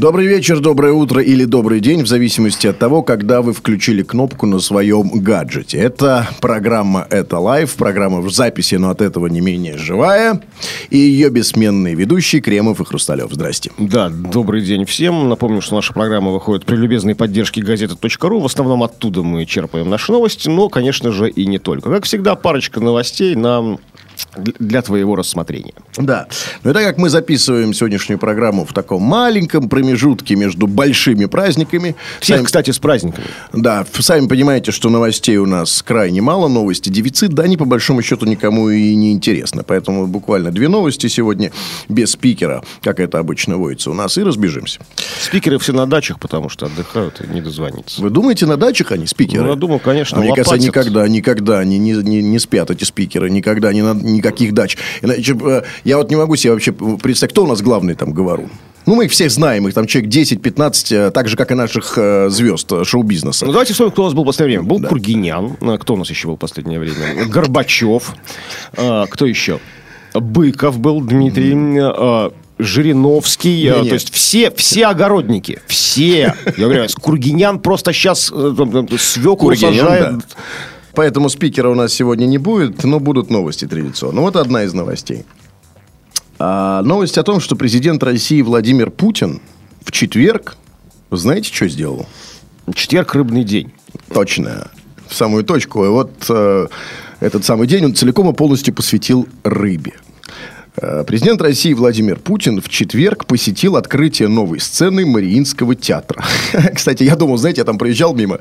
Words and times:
Добрый 0.00 0.26
вечер, 0.26 0.60
доброе 0.60 0.94
утро 0.94 1.20
или 1.20 1.44
добрый 1.44 1.78
день, 1.80 2.04
в 2.04 2.06
зависимости 2.06 2.66
от 2.66 2.78
того, 2.78 3.02
когда 3.02 3.42
вы 3.42 3.52
включили 3.52 4.02
кнопку 4.02 4.46
на 4.46 4.58
своем 4.58 5.10
гаджете. 5.10 5.76
Это 5.76 6.26
программа 6.40 7.06
«Это 7.10 7.38
live», 7.38 7.74
программа 7.74 8.22
в 8.22 8.30
записи, 8.30 8.76
но 8.76 8.88
от 8.88 9.02
этого 9.02 9.26
не 9.26 9.42
менее 9.42 9.76
живая. 9.76 10.40
И 10.88 10.96
ее 10.96 11.28
бессменные 11.28 11.94
ведущие 11.94 12.40
Кремов 12.40 12.80
и 12.80 12.84
Хрусталев. 12.86 13.30
Здрасте. 13.30 13.72
Да, 13.76 14.08
добрый 14.08 14.62
день 14.62 14.86
всем. 14.86 15.28
Напомню, 15.28 15.60
что 15.60 15.74
наша 15.74 15.92
программа 15.92 16.30
выходит 16.30 16.64
при 16.64 16.76
любезной 16.76 17.14
поддержке 17.14 17.60
газеты.ру. 17.60 18.40
В 18.40 18.46
основном 18.46 18.82
оттуда 18.82 19.22
мы 19.22 19.44
черпаем 19.44 19.90
наши 19.90 20.12
новости, 20.12 20.48
но, 20.48 20.70
конечно 20.70 21.12
же, 21.12 21.28
и 21.28 21.44
не 21.44 21.58
только. 21.58 21.90
Как 21.90 22.04
всегда, 22.04 22.36
парочка 22.36 22.80
новостей 22.80 23.34
нам 23.34 23.78
для 24.36 24.82
твоего 24.82 25.16
рассмотрения. 25.16 25.74
Да. 25.96 26.26
Ну 26.62 26.70
и 26.70 26.74
так 26.74 26.84
как 26.84 26.98
мы 26.98 27.08
записываем 27.08 27.74
сегодняшнюю 27.74 28.18
программу 28.18 28.64
в 28.64 28.72
таком 28.72 29.02
маленьком 29.02 29.68
промежутке 29.68 30.34
между 30.36 30.66
большими 30.66 31.24
праздниками. 31.26 31.96
Всех, 32.20 32.36
сами- 32.36 32.44
кстати, 32.46 32.70
с 32.70 32.78
праздниками. 32.78 33.26
Да, 33.52 33.84
сами 33.98 34.26
понимаете, 34.28 34.72
что 34.72 34.88
новостей 34.90 35.36
у 35.36 35.46
нас 35.46 35.82
крайне 35.82 36.20
мало, 36.22 36.48
новости 36.48 36.88
дефицит, 36.90 37.32
да, 37.32 37.44
они 37.44 37.56
по 37.56 37.64
большому 37.64 38.02
счету 38.02 38.26
никому 38.26 38.70
и 38.70 38.94
не 38.94 39.12
интересны. 39.12 39.62
Поэтому 39.66 40.06
буквально 40.06 40.50
две 40.50 40.68
новости 40.68 41.06
сегодня 41.08 41.52
без 41.88 42.12
спикера, 42.12 42.62
как 42.82 43.00
это 43.00 43.18
обычно 43.18 43.56
водится 43.56 43.90
у 43.90 43.94
нас, 43.94 44.16
и 44.18 44.22
разбежимся. 44.22 44.80
Спикеры 45.20 45.58
все 45.58 45.72
на 45.72 45.86
дачах, 45.86 46.18
потому 46.20 46.48
что 46.48 46.66
отдыхают 46.66 47.20
и 47.20 47.32
не 47.32 47.40
дозвониться. 47.40 48.00
Вы 48.02 48.10
думаете, 48.10 48.46
на 48.46 48.56
дачах 48.56 48.92
они 48.92 49.06
спикеры? 49.06 49.42
Ну, 49.44 49.50
я 49.50 49.56
думал, 49.56 49.78
конечно, 49.80 50.18
А 50.18 50.20
мне 50.20 50.30
кажется, 50.30 50.50
лопатят. 50.54 50.66
никогда, 50.68 51.08
никогда 51.08 51.58
они 51.58 51.78
не, 51.78 51.92
не, 51.92 52.22
не 52.22 52.38
спят, 52.38 52.70
эти 52.70 52.84
спикеры, 52.84 53.30
никогда, 53.30 53.72
ни 53.72 53.80
на, 53.80 53.94
никаких 54.20 54.52
дач. 54.54 54.76
Иначе, 55.02 55.36
э, 55.42 55.62
я 55.84 55.96
вот 55.96 56.10
не 56.10 56.16
могу 56.16 56.36
себе 56.36 56.52
вообще 56.52 56.72
представить, 56.72 57.32
кто 57.32 57.44
у 57.44 57.46
нас 57.46 57.60
главный 57.62 57.94
там 57.94 58.12
говорун? 58.12 58.50
Ну, 58.86 58.94
мы 58.94 59.04
их 59.04 59.12
всех 59.12 59.30
знаем, 59.30 59.68
их 59.68 59.74
там 59.74 59.86
человек 59.86 60.10
10-15, 60.10 61.08
э, 61.08 61.10
так 61.10 61.28
же, 61.28 61.36
как 61.36 61.50
и 61.50 61.54
наших 61.54 61.94
э, 61.96 62.28
звезд 62.30 62.72
э, 62.72 62.84
шоу-бизнеса. 62.84 63.44
Ну, 63.46 63.52
давайте 63.52 63.72
вспомним, 63.72 63.92
кто 63.92 64.02
у 64.02 64.04
нас 64.06 64.14
был 64.14 64.22
в 64.22 64.26
последнее 64.26 64.60
время. 64.60 64.80
Был 64.80 64.88
Кургинян. 64.88 65.56
А, 65.60 65.78
Кто 65.78 65.94
у 65.94 65.96
нас 65.96 66.08
еще 66.10 66.28
был 66.28 66.36
в 66.36 66.38
последнее 66.38 66.78
время? 66.80 67.26
Горбачев. 67.26 68.14
А, 68.76 69.06
Кто 69.06 69.26
еще? 69.26 69.60
Быков 70.14 70.78
был 70.78 71.00
Дмитрий. 71.02 71.54
А, 71.80 72.32
Жириновский, 72.58 73.68
а, 73.68 73.76
Не-не. 73.78 73.88
то 73.88 73.94
есть 73.94 74.12
все, 74.12 74.50
все 74.50 74.86
огородники, 74.86 75.60
все. 75.66 76.34
Я 76.56 76.64
говорю, 76.66 76.86
Кургинян 77.00 77.58
просто 77.58 77.92
сейчас 77.92 78.24
свеклу 78.26 79.36
Кургинян, 79.36 79.74
сажает. 79.74 80.18
да. 80.18 80.24
Поэтому 80.94 81.28
спикера 81.28 81.68
у 81.68 81.74
нас 81.74 81.92
сегодня 81.92 82.26
не 82.26 82.38
будет, 82.38 82.84
но 82.84 83.00
будут 83.00 83.30
новости 83.30 83.66
традиционно. 83.66 84.20
Вот 84.22 84.36
одна 84.36 84.64
из 84.64 84.74
новостей. 84.74 85.24
А, 86.38 86.82
новость 86.82 87.18
о 87.18 87.22
том, 87.22 87.40
что 87.40 87.56
президент 87.56 88.02
России 88.02 88.42
Владимир 88.42 88.90
Путин 88.90 89.40
в 89.84 89.92
четверг, 89.92 90.56
знаете, 91.10 91.52
что 91.52 91.68
сделал? 91.68 92.06
Четверг 92.74 93.14
рыбный 93.14 93.44
день. 93.44 93.72
Точно. 94.12 94.70
В 95.06 95.14
самую 95.14 95.44
точку. 95.44 95.84
И 95.84 95.88
вот 95.88 96.12
э, 96.28 96.66
этот 97.20 97.44
самый 97.44 97.66
день 97.66 97.84
он 97.84 97.94
целиком 97.94 98.30
и 98.30 98.32
полностью 98.32 98.74
посвятил 98.74 99.28
рыбе. 99.42 99.94
Э, 100.80 101.04
Президент 101.06 101.40
России 101.42 101.72
Владимир 101.72 102.18
Путин 102.18 102.60
в 102.60 102.68
четверг 102.68 103.26
посетил 103.26 103.76
открытие 103.76 104.28
новой 104.28 104.60
сцены 104.60 105.04
Мариинского 105.06 105.74
театра. 105.74 106.24
Кстати, 106.74 107.02
я 107.02 107.16
думал, 107.16 107.36
знаете, 107.36 107.60
я 107.60 107.64
там 107.64 107.78
проезжал 107.78 108.14
мимо, 108.14 108.38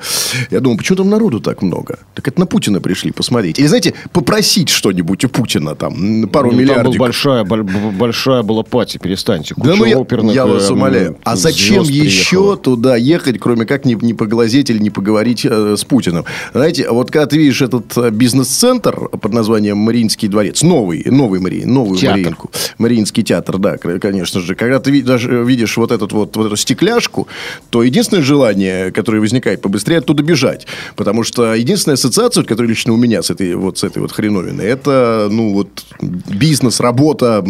я 0.52 0.60
думал, 0.60 0.78
почему 0.78 0.98
там 0.98 1.10
народу 1.10 1.40
так 1.40 1.62
много? 1.62 2.00
Так 2.16 2.28
это 2.28 2.40
на 2.40 2.46
Путина 2.46 2.80
пришли 2.82 3.12
посмотреть. 3.12 3.60
Или, 3.60 3.68
знаете, 3.68 3.94
попросить 4.14 4.70
что-нибудь 4.70 5.26
у 5.26 5.30
Путина 5.30 5.76
там, 5.76 5.94
пару 5.94 6.00
Ну, 6.00 6.30
Там 6.30 6.32
была 6.32 6.52
миллиардов. 6.54 6.98
большая, 6.98 7.44
большая 7.44 8.44
была 8.44 8.64
пати, 8.64 8.98
перестаньте. 8.98 9.56
Да 9.58 9.76
ну 9.76 9.86
я, 9.86 9.98
я 10.34 10.46
вас 10.46 10.70
э, 10.70 10.74
умоляю. 10.74 11.18
А 11.24 11.36
зачем 11.36 11.84
еще 11.84 12.56
туда 12.56 12.96
ехать, 12.96 13.40
кроме 13.40 13.66
как 13.66 13.86
не, 13.86 13.96
не 13.96 14.14
поглазеть 14.14 14.70
или 14.70 14.80
не 14.80 14.90
поговорить 14.90 15.46
э, 15.46 15.76
с 15.78 15.84
Путиным? 15.84 16.26
Знаете, 16.54 16.90
вот 16.90 17.12
когда 17.12 17.26
ты 17.26 17.38
видишь 17.38 17.62
этот 17.62 17.98
э, 17.98 18.10
бизнес-центр 18.12 19.10
под 19.10 19.34
названием 19.34 19.78
Мариинский 19.78 20.28
дворец, 20.28 20.62
новый, 20.64 21.04
новый 21.06 21.40
Мари, 21.40 21.64
новую 21.66 21.98
Театр. 21.98 22.29
Мариинку, 22.30 22.52
Мариинский 22.78 23.24
театр, 23.24 23.58
да, 23.58 23.78
конечно 23.78 24.40
же. 24.42 24.56
Когда 24.56 24.80
ты 24.80 25.02
даже 25.02 25.44
видишь 25.44 25.78
вот, 25.78 25.92
этот 25.92 26.12
вот, 26.12 26.36
вот 26.36 26.46
эту 26.48 26.56
стекляшку, 26.56 27.28
то 27.70 27.84
единственное 27.84 28.24
желание, 28.24 28.92
которое 28.92 29.20
возникает, 29.20 29.62
побыстрее 29.62 29.98
оттуда 30.00 30.24
бежать. 30.24 30.68
Потому 30.96 31.24
что 31.24 31.54
единственная 31.56 31.96
ассоциация, 31.96 32.44
которая 32.44 32.70
лично 32.70 32.94
у 32.94 32.98
меня 32.98 33.22
с 33.24 33.30
этой 33.32 33.56
вот, 33.56 33.78
с 33.80 33.84
этой 33.84 34.00
вот 34.02 34.12
хреновиной, 34.12 34.66
это, 34.66 35.28
ну, 35.32 35.54
вот, 35.54 35.70
бизнес, 36.02 36.80
работа 36.80 37.44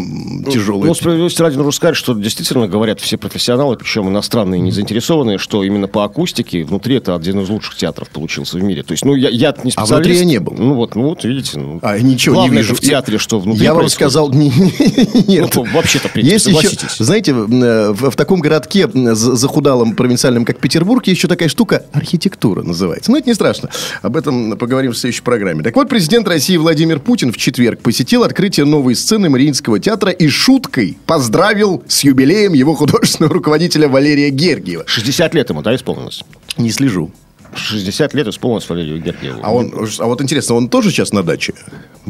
тяжелая. 0.52 0.86
Ну, 0.88 0.94
справедливости 0.96 1.42
ради 1.42 1.56
нужно 1.58 1.72
сказать, 1.72 1.96
что 1.96 2.14
действительно 2.14 2.68
говорят 2.68 3.00
все 3.02 3.18
профессионалы, 3.18 3.76
причем 3.78 4.08
иностранные, 4.10 4.62
не 4.62 4.72
заинтересованные, 4.72 5.38
что 5.38 5.64
именно 5.64 5.88
по 5.88 6.04
акустике 6.04 6.64
внутри 6.64 6.96
это 6.96 7.16
один 7.16 7.40
из 7.42 7.50
лучших 7.50 7.76
театров 7.76 8.10
получился 8.10 8.58
в 8.58 8.64
мире. 8.64 8.84
То 8.84 8.94
есть, 8.94 9.04
ну, 9.06 9.16
я, 9.16 9.30
я 9.30 9.54
не 9.64 9.72
А 9.76 9.86
специалист. 9.86 9.92
внутри 9.92 10.16
я 10.18 10.26
не 10.26 10.40
был. 10.40 10.54
Ну, 10.58 10.74
вот, 10.76 10.96
ну, 10.96 11.10
вот, 11.10 11.24
видите. 11.24 11.60
Ну, 11.60 11.80
А, 11.82 11.98
ничего 12.00 12.36
главное 12.36 12.58
не 12.58 12.62
вижу. 12.62 12.76
в 12.76 12.80
театре, 12.80 13.18
что 13.18 13.40
внутри 13.40 13.64
Я 13.64 13.74
вам 13.74 13.82
происходит. 13.84 14.12
сказал, 14.12 14.32
не- 14.32 14.50
нет. 14.60 15.56
Ну, 15.56 15.66
вообще-то, 15.74 16.10
в 16.10 16.14
принципе, 16.14 16.52
Есть 16.52 16.64
еще, 16.74 17.04
знаете, 17.04 17.34
в, 17.34 18.12
в 18.12 18.16
таком 18.16 18.40
городке 18.40 18.90
захудалом 18.94 19.96
провинциальном, 19.96 20.46
как 20.46 20.60
Петербург, 20.60 21.06
есть 21.08 21.20
еще 21.20 21.28
такая 21.28 21.50
штука, 21.50 21.84
архитектура 21.94 22.62
называется. 22.62 23.12
Но 23.12 23.18
это 23.18 23.28
не 23.30 23.34
страшно. 23.34 23.70
Об 24.02 24.16
этом 24.16 24.58
поговорим 24.58 24.92
в 24.92 24.98
следующей 24.98 25.24
программе. 25.24 25.64
Так 25.64 25.76
вот, 25.76 25.90
президент 25.90 26.28
России 26.28 26.58
Владимир 26.58 27.00
Путин 27.00 27.32
в 27.32 27.38
четверг 27.38 27.80
посетил 27.82 28.24
открытие 28.24 28.66
новой 28.66 28.96
сцены 28.96 29.30
Мариинского 29.30 29.80
театра 29.80 30.12
и 30.12 30.28
шуткой 30.28 30.98
поздравил 31.06 31.84
с 31.88 32.04
юбилеем 32.04 32.54
его 32.54 32.76
художественного 32.76 33.34
руководителя 33.34 33.88
Валерия 33.88 34.30
Гергиева. 34.30 34.84
60 34.86 35.34
лет 35.34 35.50
ему, 35.50 35.62
да, 35.62 35.76
исполнилось? 35.76 36.24
Не 36.58 36.72
слежу. 36.72 37.12
60 37.56 38.14
лет 38.14 38.28
исполнилось 38.28 38.70
Валерию 38.70 39.02
Гергиеву. 39.02 39.40
А, 39.44 39.54
он, 39.54 39.74
а 40.00 40.06
вот 40.06 40.22
интересно, 40.22 40.56
он 40.56 40.70
тоже 40.70 40.92
сейчас 40.92 41.12
на 41.14 41.24
даче, 41.24 41.54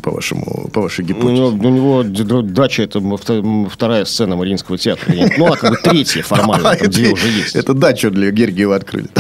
по, 0.04 0.12
вашему, 0.12 0.70
по 0.74 0.82
вашей 0.82 1.04
У 1.06 1.08
гипотезе? 1.08 1.34
него, 1.34 1.48
у 1.48 1.70
него 1.70 2.04
дача 2.44 2.84
это 2.84 3.00
вто- 3.00 3.70
вторая 3.70 4.06
сцена 4.06 4.36
Мариинского 4.36 4.78
театра. 4.78 5.14
Ну, 5.38 5.46
она 5.48 5.56
как 5.56 5.72
бы 5.72 5.78
третья 5.78 6.24
формально, 6.24 6.70
А, 6.72 6.76
там 6.76 6.88
это- 6.90 7.12
уже 7.14 7.28
есть. 7.30 7.56
Это 7.56 7.74
дачу 7.74 8.12
для 8.12 8.32
Гергиева 8.32 8.76
открыли. 8.76 9.08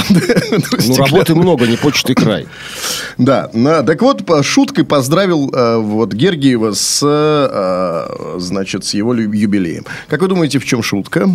Ну, 0.87 0.95
работы 0.97 1.35
много, 1.35 1.67
не 1.67 1.77
почты 1.77 2.13
край. 2.15 2.47
Да, 3.17 3.49
на- 3.53 3.83
так 3.83 4.01
вот, 4.01 4.25
по 4.25 4.41
шуткой 4.43 4.83
поздравил 4.85 5.49
э, 5.53 5.77
вот 5.77 6.13
Гергиева 6.13 6.73
с, 6.73 7.01
э, 7.03 8.37
значит, 8.39 8.85
с 8.85 8.93
его 8.93 9.13
юбилеем. 9.13 9.85
Как 10.07 10.21
вы 10.21 10.27
думаете, 10.27 10.59
в 10.59 10.65
чем 10.65 10.83
шутка? 10.83 11.29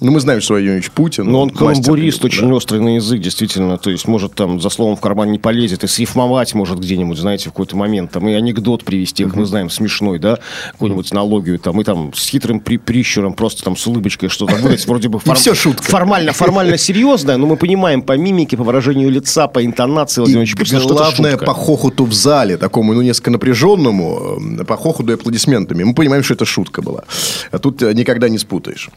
Ну, 0.00 0.10
мы 0.10 0.20
знаем, 0.20 0.40
что 0.40 0.54
Владимир 0.54 0.72
Владимирович 0.72 0.90
Путин. 0.90 1.30
Но 1.30 1.42
он 1.42 1.50
каламбурист, 1.50 2.20
да. 2.20 2.26
очень 2.26 2.52
острый 2.52 2.80
на 2.80 2.96
язык, 2.96 3.20
действительно. 3.20 3.78
То 3.78 3.90
есть, 3.90 4.08
может, 4.08 4.34
там 4.34 4.60
за 4.60 4.68
словом 4.68 4.96
в 4.96 5.00
карман 5.00 5.30
не 5.30 5.38
полезет, 5.38 5.84
и 5.84 5.86
срифмовать 5.86 6.54
может 6.54 6.80
где-нибудь, 6.80 7.18
знаете, 7.18 7.50
в 7.50 7.52
какой-то 7.52 7.76
момент. 7.76 8.10
Там 8.10 8.28
и 8.28 8.32
анекдот 8.32 8.84
привести, 8.84 9.24
как 9.24 9.36
мы 9.36 9.46
знаем, 9.46 9.70
смешной, 9.70 10.18
да, 10.18 10.38
какую-нибудь 10.72 11.12
налогию, 11.12 11.58
там, 11.58 11.80
и 11.80 11.84
там 11.84 12.12
с 12.14 12.28
хитрым 12.28 12.60
при- 12.60 12.78
прищуром, 12.78 13.34
просто 13.34 13.62
там 13.62 13.76
с 13.76 13.86
улыбочкой 13.86 14.28
что-то 14.28 14.56
выдать, 14.56 14.84
вроде 14.86 15.08
бы 15.08 15.20
всё 15.34 15.54
шутка. 15.54 15.84
формально, 15.84 16.32
формально 16.32 16.78
серьезное, 16.78 17.36
но 17.36 17.46
мы 17.46 17.56
понимаем 17.56 18.02
по 18.02 18.16
мимике, 18.16 18.56
по 18.56 18.64
выражению 18.64 19.10
лица, 19.10 19.46
по 19.46 19.64
интонации 19.64 20.20
Владимировича 20.20 20.56
Путина, 20.56 20.80
что 20.80 20.94
главное, 20.94 21.36
по 21.36 21.54
хохоту 21.54 22.06
в 22.06 22.12
зале, 22.12 22.56
такому, 22.56 22.92
ну, 22.92 23.02
несколько 23.02 23.30
напряженному, 23.30 24.38
э, 24.60 24.64
по 24.64 24.76
хохоту 24.76 25.12
и 25.12 25.14
аплодисментами. 25.14 25.84
Мы 25.84 25.94
понимаем, 25.94 26.24
что 26.24 26.34
это 26.34 26.44
шутка 26.44 26.82
была. 26.82 27.04
А 27.52 27.58
тут 27.58 27.82
э, 27.82 27.92
никогда 27.94 28.28
не 28.28 28.38
спутаешь. 28.38 28.90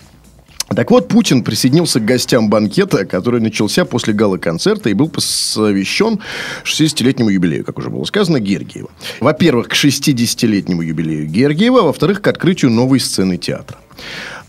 Так 0.75 0.91
вот, 0.91 1.07
Путин 1.07 1.43
присоединился 1.43 1.99
к 1.99 2.05
гостям 2.05 2.49
банкета, 2.49 3.05
который 3.05 3.41
начался 3.41 3.85
после 3.85 4.13
гала-концерта 4.13 4.89
и 4.89 4.93
был 4.93 5.09
посвящен 5.09 6.19
60-летнему 6.63 7.29
юбилею, 7.29 7.65
как 7.65 7.79
уже 7.79 7.89
было 7.89 8.03
сказано, 8.03 8.39
Гергиева. 8.39 8.89
Во-первых, 9.19 9.69
к 9.69 9.73
60-летнему 9.73 10.81
юбилею 10.83 11.25
Гергиева, 11.27 11.81
во-вторых, 11.81 12.21
к 12.21 12.27
открытию 12.27 12.71
новой 12.71 12.99
сцены 12.99 13.37
театра. 13.37 13.77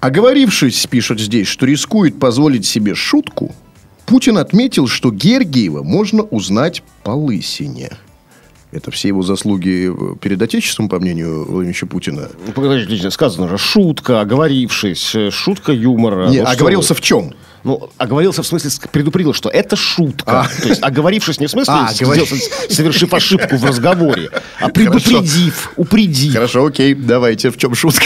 Оговорившись, 0.01 0.87
пишет 0.87 1.21
здесь, 1.21 1.49
что 1.49 1.67
рискует 1.67 2.19
позволить 2.19 2.67
себе 2.67 2.95
шутку, 2.95 3.55
Путин 4.07 4.39
отметил, 4.39 4.89
что 4.89 5.11
Гергиева 5.11 5.83
можно 5.83 6.23
узнать 6.23 6.83
по 7.03 7.13
лысине. 7.13 7.91
Это 8.73 8.91
все 8.93 9.09
его 9.09 9.23
заслуги 9.23 9.91
э, 9.91 10.17
перед 10.21 10.41
Отечеством, 10.41 10.89
по 10.89 11.01
мнению 11.01 11.45
Владимировича 11.45 11.87
Путина? 11.87 12.29
Ну, 12.47 12.53
Подождите, 12.53 13.11
сказано 13.11 13.49
же, 13.49 13.59
шутка, 13.59 14.21
оговорившись, 14.21 15.15
э, 15.15 15.31
шутка 15.31 15.73
юмора. 15.73 16.29
Не, 16.29 16.43
Ну, 16.43 16.49
оговорился 16.49 16.95
вы. 16.95 16.99
в 16.99 17.01
чем? 17.01 17.35
Ну, 17.65 17.91
оговорился 17.99 18.43
в 18.43 18.47
смысле, 18.47 18.71
предупредил, 18.91 19.35
что 19.35 19.49
это 19.49 19.77
шутка. 19.77 20.49
То 20.63 20.69
есть, 20.69 20.83
оговорившись 20.83 21.41
не 21.41 21.47
в 21.47 21.51
смысле, 21.51 21.75
А, 21.77 21.89
с- 21.93 22.01
говори- 22.01 22.25
сделав- 22.25 22.73
совершив 22.73 23.13
ошибку 23.15 23.57
в 23.57 23.65
разговоре, 23.65 24.31
а 24.61 24.69
предупредив, 24.69 25.73
упредив. 25.77 26.33
Хорошо, 26.35 26.65
окей, 26.67 26.95
давайте, 26.95 27.51
в 27.51 27.57
чем 27.59 27.75
шутка? 27.75 28.05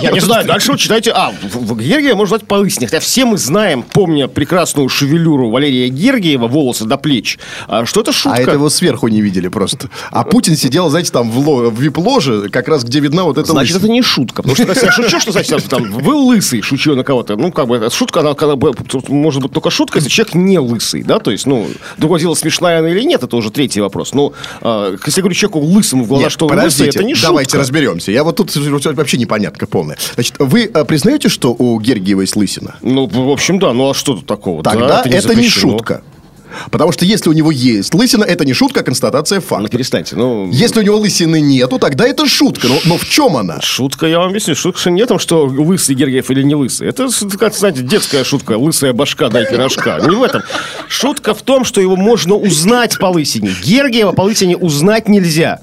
Я 0.00 0.12
не 0.12 0.20
знаю, 0.20 0.46
дальше 0.46 0.72
вы 0.72 0.78
читайте. 0.78 1.10
А, 1.12 1.32
Гергия 1.42 2.14
можно 2.14 2.22
назвать 2.34 2.46
полысник. 2.46 2.90
Хотя 2.90 3.00
все 3.00 3.24
мы 3.24 3.36
знаем, 3.38 3.82
помня 3.82 4.28
прекрасную 4.28 4.88
шевелюру 4.88 5.50
Валерия 5.50 5.88
Гергиева, 5.88 6.46
волосы 6.46 6.84
до 6.84 6.96
плеч, 6.96 7.38
а, 7.66 7.84
что 7.86 8.02
это 8.02 8.12
шутка. 8.12 8.38
А 8.38 8.40
это 8.42 8.52
его 8.52 8.70
сверху 8.70 9.08
не 9.08 9.20
видели 9.20 9.48
просто. 9.48 9.88
А 10.10 10.22
Путин 10.24 10.56
сидел, 10.56 10.88
знаете, 10.90 11.10
там 11.10 11.30
в, 11.30 11.38
ло- 11.48 11.70
в 11.70 11.80
вип-ложе, 11.80 12.48
как 12.50 12.68
раз 12.68 12.84
где 12.84 13.00
видна 13.00 13.24
вот 13.24 13.38
эта 13.38 13.50
Значит, 13.50 13.74
лысина. 13.74 13.84
это 13.86 13.92
не 13.92 14.02
шутка. 14.02 14.42
Потому 14.42 14.54
что 14.54 14.68
если 14.68 14.86
я 14.86 14.92
шучу, 14.92 15.20
что 15.20 15.32
значит, 15.32 15.64
там, 15.64 15.90
вы 15.90 16.14
лысый, 16.14 16.62
шучу 16.62 16.94
на 16.94 17.02
кого-то. 17.02 17.36
Ну, 17.36 17.50
как 17.50 17.66
бы, 17.66 17.76
это 17.76 17.90
шутка, 17.90 18.20
она, 18.20 18.34
когда 18.34 18.54
тут 18.92 19.08
может 19.08 19.42
быть 19.42 19.52
только 19.52 19.70
шутка, 19.70 19.98
если 19.98 20.10
человек 20.10 20.34
не 20.34 20.58
лысый, 20.58 21.02
да, 21.02 21.18
то 21.18 21.30
есть, 21.30 21.46
ну, 21.46 21.66
другое 21.96 22.20
дело, 22.20 22.34
смешная 22.34 22.78
она 22.78 22.90
или 22.90 23.02
нет, 23.02 23.22
это 23.22 23.36
уже 23.36 23.50
третий 23.50 23.80
вопрос. 23.80 24.12
Ну, 24.12 24.34
а, 24.60 24.94
если 25.06 25.20
я 25.20 25.22
говорю 25.22 25.34
человеку 25.34 25.60
лысому 25.60 26.04
в 26.04 26.08
глаза, 26.08 26.24
Нет, 26.24 26.32
что 26.32 26.46
он 26.46 26.58
лысый, 26.58 26.88
это 26.88 27.02
не 27.02 27.14
шутка. 27.14 27.28
давайте 27.28 27.58
разберемся. 27.58 28.12
Я 28.12 28.22
вот 28.22 28.36
тут 28.36 28.54
вообще 28.54 29.16
непонятка 29.16 29.66
полная. 29.66 29.96
Значит, 30.14 30.34
вы 30.38 30.70
э, 30.72 30.84
признаете, 30.84 31.28
что 31.28 31.54
у 31.58 31.80
Гергиева 31.80 32.20
есть 32.20 32.36
лысина? 32.36 32.76
Ну, 32.82 33.06
в 33.06 33.30
общем, 33.30 33.58
да, 33.58 33.72
ну, 33.72 33.90
а 33.90 33.94
что 33.94 34.14
тут 34.14 34.26
такого? 34.26 34.62
Тогда 34.62 34.88
Да, 34.88 35.00
это, 35.00 35.08
не 35.08 35.20
запрещено. 35.20 35.72
шутка. 35.72 36.02
Потому 36.70 36.92
что 36.92 37.04
если 37.04 37.28
у 37.28 37.32
него 37.32 37.50
есть 37.50 37.94
лысина, 37.94 38.24
это 38.24 38.44
не 38.44 38.52
шутка, 38.52 38.80
а 38.80 38.82
констатация 38.82 39.40
Ну, 39.40 39.46
факта. 39.46 39.68
перестаньте, 39.68 40.16
ну... 40.16 40.50
Если 40.52 40.80
у 40.80 40.82
него 40.82 40.98
лысины 40.98 41.40
нету, 41.40 41.78
тогда 41.78 42.06
это 42.06 42.26
шутка. 42.26 42.68
Но, 42.68 42.78
но 42.84 42.96
в 42.96 43.06
чем 43.08 43.36
она? 43.36 43.60
Шутка, 43.60 44.06
я 44.06 44.18
вам 44.18 44.28
объясню. 44.30 44.54
Шутка 44.54 44.90
не 44.90 45.02
о 45.02 45.06
том, 45.06 45.18
что 45.18 45.44
лысый 45.46 45.94
Гергиев 45.94 46.30
или 46.30 46.42
не 46.42 46.54
лысый. 46.54 46.88
Это, 46.88 47.08
как, 47.38 47.54
знаете, 47.54 47.82
детская 47.82 48.24
шутка. 48.24 48.56
Лысая 48.58 48.92
башка, 48.92 49.28
дай 49.28 49.44
пирожка. 49.50 49.98
Не 50.08 50.14
в 50.16 50.22
этом. 50.22 50.42
Шутка 50.88 51.34
в 51.34 51.42
том, 51.42 51.64
что 51.64 51.80
его 51.80 51.96
можно 51.96 52.34
узнать 52.34 52.98
по 52.98 53.06
лысине. 53.06 53.52
Гергиева 53.62 54.12
по 54.12 54.22
лысине 54.22 54.56
узнать 54.56 55.08
нельзя. 55.08 55.60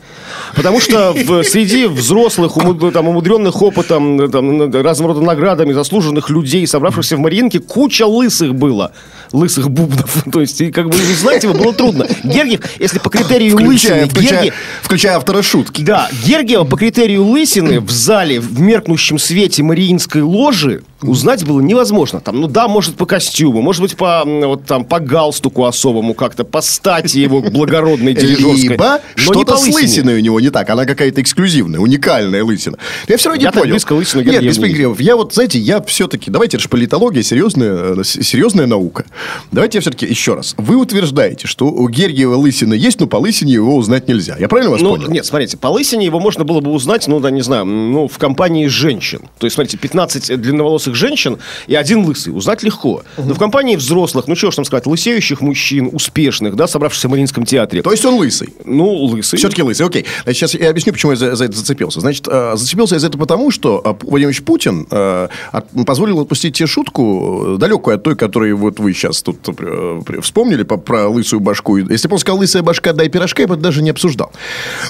Потому 0.56 0.80
что 0.80 1.13
в, 1.13 1.44
среди 1.44 1.86
взрослых, 1.88 2.57
умуд- 2.57 2.91
там, 2.91 3.07
умудренных 3.07 3.62
опытом, 3.62 4.30
там, 4.31 4.71
разного 4.71 5.13
рода 5.13 5.25
наградами, 5.25 5.74
заслуженных 5.74 6.30
людей, 6.30 6.65
собравшихся 6.68 7.15
в 7.18 7.19
Мариинке, 7.19 7.59
куча 7.59 8.06
лысых 8.06 8.56
было. 8.56 8.91
Лысых 9.31 9.69
бубнов. 9.69 10.24
То 10.31 10.41
есть, 10.41 10.59
и 10.62 10.71
как 10.83 10.89
бы 10.91 10.97
узнать 10.97 11.43
его 11.43 11.53
было 11.53 11.73
трудно. 11.73 12.07
Гергиев, 12.23 12.61
если 12.79 12.99
по 12.99 13.09
критерию 13.09 13.57
Включая, 13.57 14.03
лысины... 14.03 14.09
включая, 14.09 14.43
Гергиев- 14.43 14.53
включая 14.81 15.17
автора 15.17 15.41
шутки. 15.41 15.81
да, 15.81 16.09
Гергиева 16.25 16.63
по 16.63 16.77
критерию 16.77 17.25
лысины 17.25 17.79
в 17.79 17.91
зале 17.91 18.39
в 18.39 18.59
меркнущем 18.59 19.19
свете 19.19 19.63
Мариинской 19.63 20.21
ложи 20.21 20.83
узнать 21.01 21.46
было 21.46 21.62
невозможно. 21.62 22.19
Там, 22.19 22.42
ну 22.42 22.48
да, 22.48 22.68
может 22.68 22.96
по 22.96 23.06
костюму, 23.06 23.62
может 23.62 23.81
быть 23.81 23.96
по 23.96 24.24
вот 24.25 24.66
там 24.66 24.86
по 24.86 25.00
галстуку 25.00 25.66
особому 25.66 26.13
как-то, 26.13 26.44
по 26.44 26.62
стати 26.62 27.18
его 27.18 27.42
благородной 27.42 28.13
дирижерской. 28.13 28.69
Либо 28.69 29.00
что-то 29.16 29.57
с 29.57 29.68
лысиной 29.68 30.18
у 30.18 30.19
него 30.22 30.40
не 30.40 30.50
так. 30.50 30.69
Она 30.69 30.86
какая-то 30.86 31.22
эксклюзивная, 31.22 31.80
уникальная 31.80 32.44
лысина. 32.44 32.78
Я 33.07 33.18
все 33.18 33.30
равно 33.30 33.44
не 33.46 33.51
понял. 33.51 33.72
близко 33.72 33.94
лысину 33.94 34.24
Нет, 34.24 34.44
без 34.44 34.57
перегревов. 34.57 35.00
Я 35.00 35.16
вот, 35.16 35.34
знаете, 35.34 35.60
я 35.60 35.81
все-таки... 35.84 36.30
Давайте, 36.31 36.57
это 36.57 36.63
же 36.63 36.69
политология, 36.69 37.24
серьезная, 37.24 37.96
э, 38.00 38.04
серьезная 38.04 38.66
наука. 38.68 39.06
Давайте 39.51 39.78
я 39.78 39.81
все-таки 39.81 40.06
еще 40.06 40.36
раз. 40.36 40.56
Вы 40.57 40.78
утверждаете, 40.78 41.48
что 41.48 41.68
у 41.68 41.88
Гергиева 41.90 42.36
лысина 42.36 42.74
есть, 42.74 43.00
но 43.00 43.07
по 43.07 43.18
лысине 43.18 43.54
его 43.54 43.75
узнать 43.75 44.07
нельзя. 44.07 44.36
Я 44.40 44.48
правильно 44.48 44.72
вас 44.72 44.81
Ну, 44.81 44.92
понял? 44.96 45.10
нет, 45.10 45.25
смотрите, 45.25 45.57
по 45.57 45.68
лысине 45.68 46.06
его 46.06 46.19
можно 46.19 46.44
было 46.44 46.62
бы 46.62 46.72
узнать, 46.72 47.07
ну, 47.07 47.19
да, 47.19 47.31
не 47.31 47.42
знаю, 47.42 47.66
ну, 47.66 48.07
в 48.07 48.18
компании 48.18 48.68
женщин. 48.68 49.22
То 49.40 49.46
есть, 49.46 49.56
смотрите, 49.56 49.78
15 49.78 50.40
длинноволосых 50.40 50.88
женщин 50.95 51.38
и 51.68 51.75
один 51.75 52.06
лысый. 52.06 52.33
Узнать 52.36 52.63
легко. 52.63 53.03
Но 53.18 53.33
в 53.33 53.39
компании 53.39 53.75
взрослых, 53.75 54.27
ну, 54.27 54.36
чего 54.36 54.51
ж 54.51 54.56
там 54.56 54.65
сказать, 54.65 54.86
лысеющих 54.86 55.41
мужчин, 55.41 55.89
успешных, 55.91 56.56
да, 56.56 56.68
собравшихся 56.68 57.07
в 57.07 57.12
Мариинском 57.12 57.45
театре. 57.45 57.81
То 57.81 57.91
есть 57.91 58.06
он 58.06 58.15
лысый. 58.15 58.50
Ну, 58.65 58.91
лысый. 59.06 59.38
Все-таки 59.38 59.63
лысый, 59.63 59.86
окей. 59.86 60.06
Значит, 60.24 60.39
сейчас 60.39 60.53
я 60.56 60.69
объясню, 60.69 60.94
почему 60.94 61.12
я 61.12 61.18
за, 61.18 61.36
за 61.36 61.45
это 61.45 61.57
зацепился. 61.57 62.00
Значит, 62.01 62.27
э, 62.30 62.53
зацепился 62.56 62.95
я 62.95 63.00
за 63.00 63.07
это 63.07 63.18
потому, 63.18 63.51
что 63.51 63.81
э, 63.83 63.94
Владимир 64.06 64.30
Ильич 64.30 64.44
Путин 64.44 64.88
э, 64.89 65.27
от- 65.51 65.86
позволил 65.86 66.19
отпустить 66.21 66.56
тебе 66.56 66.68
шутку, 66.68 67.56
э, 67.56 67.57
далекую 67.57 67.95
от 67.95 68.03
той, 68.03 68.15
которую 68.15 68.57
вот 68.57 68.80
вы 68.80 68.94
сейчас 68.94 69.21
тут 69.24 69.38
э, 69.47 70.01
вспомнили 70.21 70.63
по- 70.63 70.77
про 70.77 71.07
лысую 71.07 71.39
башку. 71.39 71.77
Если 71.77 72.07
бы 72.07 72.13
он 72.15 72.19
сказал 72.19 72.39
«лысая 72.39 72.62
башка, 72.63 72.94
дай 72.94 73.09
пирожка», 73.09 73.41
я 73.41 73.47
бы 73.47 73.53
это 73.56 73.63
даже 73.63 73.81
не 73.81 73.89
обсуждал. 73.89 74.31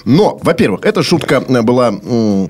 Но, 0.06 0.40
во-первых, 0.42 0.86
эта 0.86 1.04
шутка 1.04 1.44
э, 1.48 1.62
была... 1.62 1.94
э, 2.01 2.48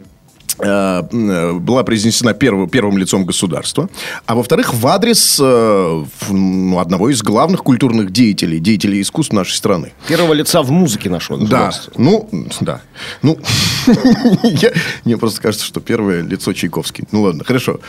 была 0.59 1.83
произнесена 1.83 2.33
первым, 2.33 2.69
первым 2.69 2.97
лицом 2.97 3.25
государства, 3.25 3.89
а 4.25 4.35
во-вторых, 4.35 4.73
в 4.73 4.87
адрес 4.87 5.39
э, 5.41 6.03
ну, 6.29 6.79
одного 6.79 7.09
из 7.09 7.21
главных 7.23 7.63
культурных 7.63 8.11
деятелей, 8.11 8.59
деятелей 8.59 9.01
искусств 9.01 9.33
нашей 9.33 9.53
страны. 9.55 9.93
Первого 10.07 10.33
лица 10.33 10.61
в 10.61 10.71
музыке 10.71 11.09
нашего 11.09 11.37
Да, 11.39 11.67
государства. 11.67 11.93
ну, 11.97 12.29
да. 12.61 12.81
Ну, 13.21 13.37
мне 15.05 15.17
просто 15.17 15.41
кажется, 15.41 15.65
что 15.65 15.79
первое 15.79 16.21
лицо 16.21 16.53
Чайковский. 16.53 17.05
Ну, 17.11 17.21
ладно, 17.21 17.43
хорошо. 17.43 17.79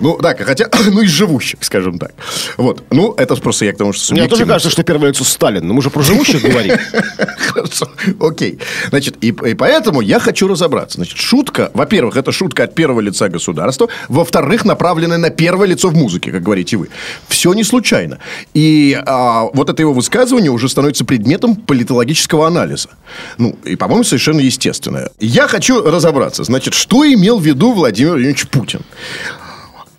Ну, 0.00 0.18
так, 0.18 0.40
хотя, 0.40 0.68
ну, 0.92 1.02
из 1.02 1.10
живущих, 1.10 1.58
скажем 1.62 1.98
так. 1.98 2.12
Вот, 2.56 2.84
ну, 2.90 3.14
это 3.14 3.36
просто 3.36 3.64
я 3.64 3.72
к 3.72 3.76
тому, 3.76 3.92
что 3.92 4.14
Мне 4.14 4.26
тоже 4.28 4.46
кажется, 4.46 4.70
что 4.70 4.82
первое 4.82 5.10
лицо 5.10 5.24
Сталин. 5.24 5.66
Но 5.66 5.74
мы 5.74 5.82
же 5.82 5.90
про 5.90 6.02
живущих 6.02 6.42
говорим. 6.42 6.76
Хорошо, 7.38 7.88
окей. 8.20 8.58
Значит, 8.88 9.16
и 9.20 9.32
поэтому 9.32 10.00
я 10.00 10.18
хочу 10.18 10.48
разобраться. 10.48 10.96
Значит, 10.98 11.18
шутка, 11.18 11.70
во-первых, 11.74 12.07
это 12.16 12.32
шутка 12.32 12.64
от 12.64 12.74
первого 12.74 13.00
лица 13.00 13.28
государства, 13.28 13.88
во-вторых, 14.08 14.64
направленная 14.64 15.18
на 15.18 15.30
первое 15.30 15.68
лицо 15.68 15.88
в 15.88 15.94
музыке, 15.94 16.32
как 16.32 16.42
говорите 16.42 16.76
вы. 16.76 16.88
Все 17.28 17.52
не 17.52 17.64
случайно. 17.64 18.18
И 18.54 18.98
а, 19.06 19.44
вот 19.52 19.70
это 19.70 19.82
его 19.82 19.92
высказывание 19.92 20.50
уже 20.50 20.68
становится 20.68 21.04
предметом 21.04 21.56
политологического 21.56 22.46
анализа. 22.46 22.90
Ну, 23.38 23.56
и, 23.64 23.76
по-моему, 23.76 24.04
совершенно 24.04 24.40
естественно. 24.40 25.08
Я 25.20 25.48
хочу 25.48 25.82
разобраться. 25.82 26.44
Значит, 26.44 26.74
что 26.74 27.04
имел 27.04 27.38
в 27.38 27.44
виду 27.44 27.72
Владимир 27.72 28.12
Владимирович 28.12 28.48
Путин? 28.48 28.80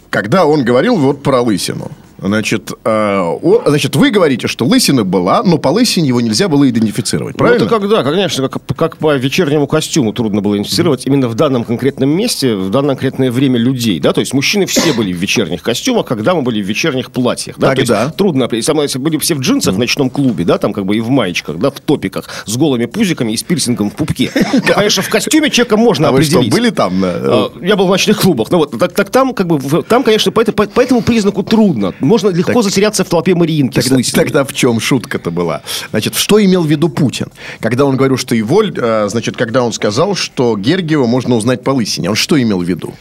когда 0.10 0.46
он 0.46 0.64
говорил 0.64 0.96
вот 0.96 1.24
про 1.24 1.42
лысину. 1.42 1.92
Значит, 2.22 2.72
э, 2.84 3.20
о- 3.20 3.64
значит, 3.66 3.96
вы 3.96 4.10
говорите, 4.12 4.48
что 4.48 4.66
лысина 4.66 5.04
была, 5.04 5.44
но 5.44 5.58
по 5.58 5.70
лысине 5.70 6.08
его 6.10 6.22
нельзя 6.22 6.48
было 6.48 6.70
идентифицировать. 6.70 7.36
Правильно? 7.36 7.60
Ну, 7.60 7.66
это 7.66 7.80
когда, 7.80 8.04
конечно, 8.04 8.50
как, 8.50 8.62
как 8.76 8.98
по 8.98 9.16
вечернему 9.16 9.68
костюму 9.68 10.14
трудно 10.14 10.42
было 10.42 10.56
идентифицировать 10.56 11.06
именно 11.06 11.28
в 11.28 11.36
данном 11.36 11.64
конкретном 11.64 12.10
месте, 12.10 12.56
в 12.56 12.70
данное 12.70 12.96
конкретное 12.96 13.32
время 13.32 13.58
людей, 13.60 14.00
да, 14.00 14.14
то 14.14 14.20
есть 14.22 14.34
мужчины 14.34 14.66
все 14.66 14.94
были 14.94 15.14
в 15.14 15.18
вечерних 15.18 15.62
костюмах, 15.64 16.06
когда 16.06 16.34
мы 16.36 16.42
были 16.42 16.62
в 16.62 16.66
вечерних 16.66 17.12
платьях, 17.12 17.58
да, 17.58 17.70
то 17.72 17.76
Тогда. 17.78 18.04
есть 18.06 18.16
трудно 18.18 18.46
определить, 18.46 18.66
Самое, 18.66 18.86
если 18.86 19.00
были 19.00 19.18
все 19.18 19.36
в 19.36 19.40
джинсах 19.40 19.76
в 19.76 19.80
ночном 19.80 20.10
клубе, 20.10 20.44
да, 20.44 20.58
там 20.58 20.74
как 20.74 20.86
бы 20.86 20.98
и 20.98 21.00
в 21.02 21.10
маечках, 21.10 21.58
да, 21.58 21.72
в 21.72 21.80
топиках, 21.80 22.44
с 22.46 22.58
голыми 22.58 22.86
пузиками 22.86 23.32
и 23.32 23.38
с 23.38 23.44
пирсингом 23.44 23.90
в 23.90 23.96
пупке, 23.96 24.30
то, 24.68 24.74
конечно, 24.74 25.02
в 25.04 25.10
костюме 25.10 25.50
человека 25.50 25.78
можно 25.78 26.10
А 26.10 26.12
вы 26.12 26.24
что, 26.24 26.38
определить. 26.40 26.54
были 26.54 26.70
там? 26.70 27.00
на- 27.00 27.08
А, 27.14 27.52
Я 27.62 27.76
был 27.76 27.88
в 27.88 27.90
ночных 27.90 28.20
клубах. 28.20 28.50
Ну 28.52 28.58
вот, 28.60 28.78
так, 28.78 28.94
так 28.94 29.10
там, 29.10 29.34
как 29.34 29.48
бы, 29.48 29.60
там, 29.84 30.04
конечно, 30.04 30.32
по, 30.32 30.42
это- 30.42 30.52
по, 30.52 30.66
по 30.68 30.82
этому 30.82 31.02
признаку 31.02 31.44
трудно. 31.44 31.94
Можно 32.10 32.30
легко 32.30 32.62
затеряться 32.64 33.04
в 33.04 33.08
толпе 33.08 33.36
Мариинки 33.36 33.80
Тогда, 33.80 33.98
тогда 34.14 34.44
в 34.44 34.52
чем 34.52 34.80
шутка-то 34.80 35.30
была? 35.30 35.62
Значит, 35.92 36.16
что 36.16 36.44
имел 36.44 36.64
в 36.64 36.68
виду 36.68 36.90
Путин? 36.90 37.28
Когда 37.60 37.86
он 37.86 37.98
говорил, 37.98 38.18
что 38.18 38.34
его, 38.34 38.64
э, 38.64 39.08
значит, 39.10 39.38
когда 39.38 39.62
он 39.62 39.72
сказал, 39.74 40.16
что 40.16 40.58
Гергиева 40.58 41.06
можно 41.06 41.36
узнать 41.36 41.64
по 41.64 41.70
лысине, 41.70 42.10
он 42.10 42.16
что 42.16 42.42
имел 42.42 42.60
в 42.60 42.64
виду? 42.64 42.96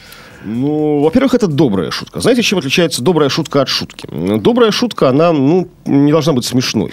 Ну, 0.44 1.00
во-первых, 1.00 1.34
это 1.34 1.46
добрая 1.46 1.90
шутка. 1.90 2.20
Знаете, 2.20 2.42
чем 2.42 2.58
отличается 2.58 3.02
добрая 3.02 3.28
шутка 3.28 3.62
от 3.62 3.68
шутки? 3.68 4.08
Добрая 4.10 4.70
шутка, 4.70 5.08
она, 5.08 5.32
ну, 5.32 5.68
не 5.84 6.12
должна 6.12 6.32
быть 6.32 6.44
смешной. 6.44 6.92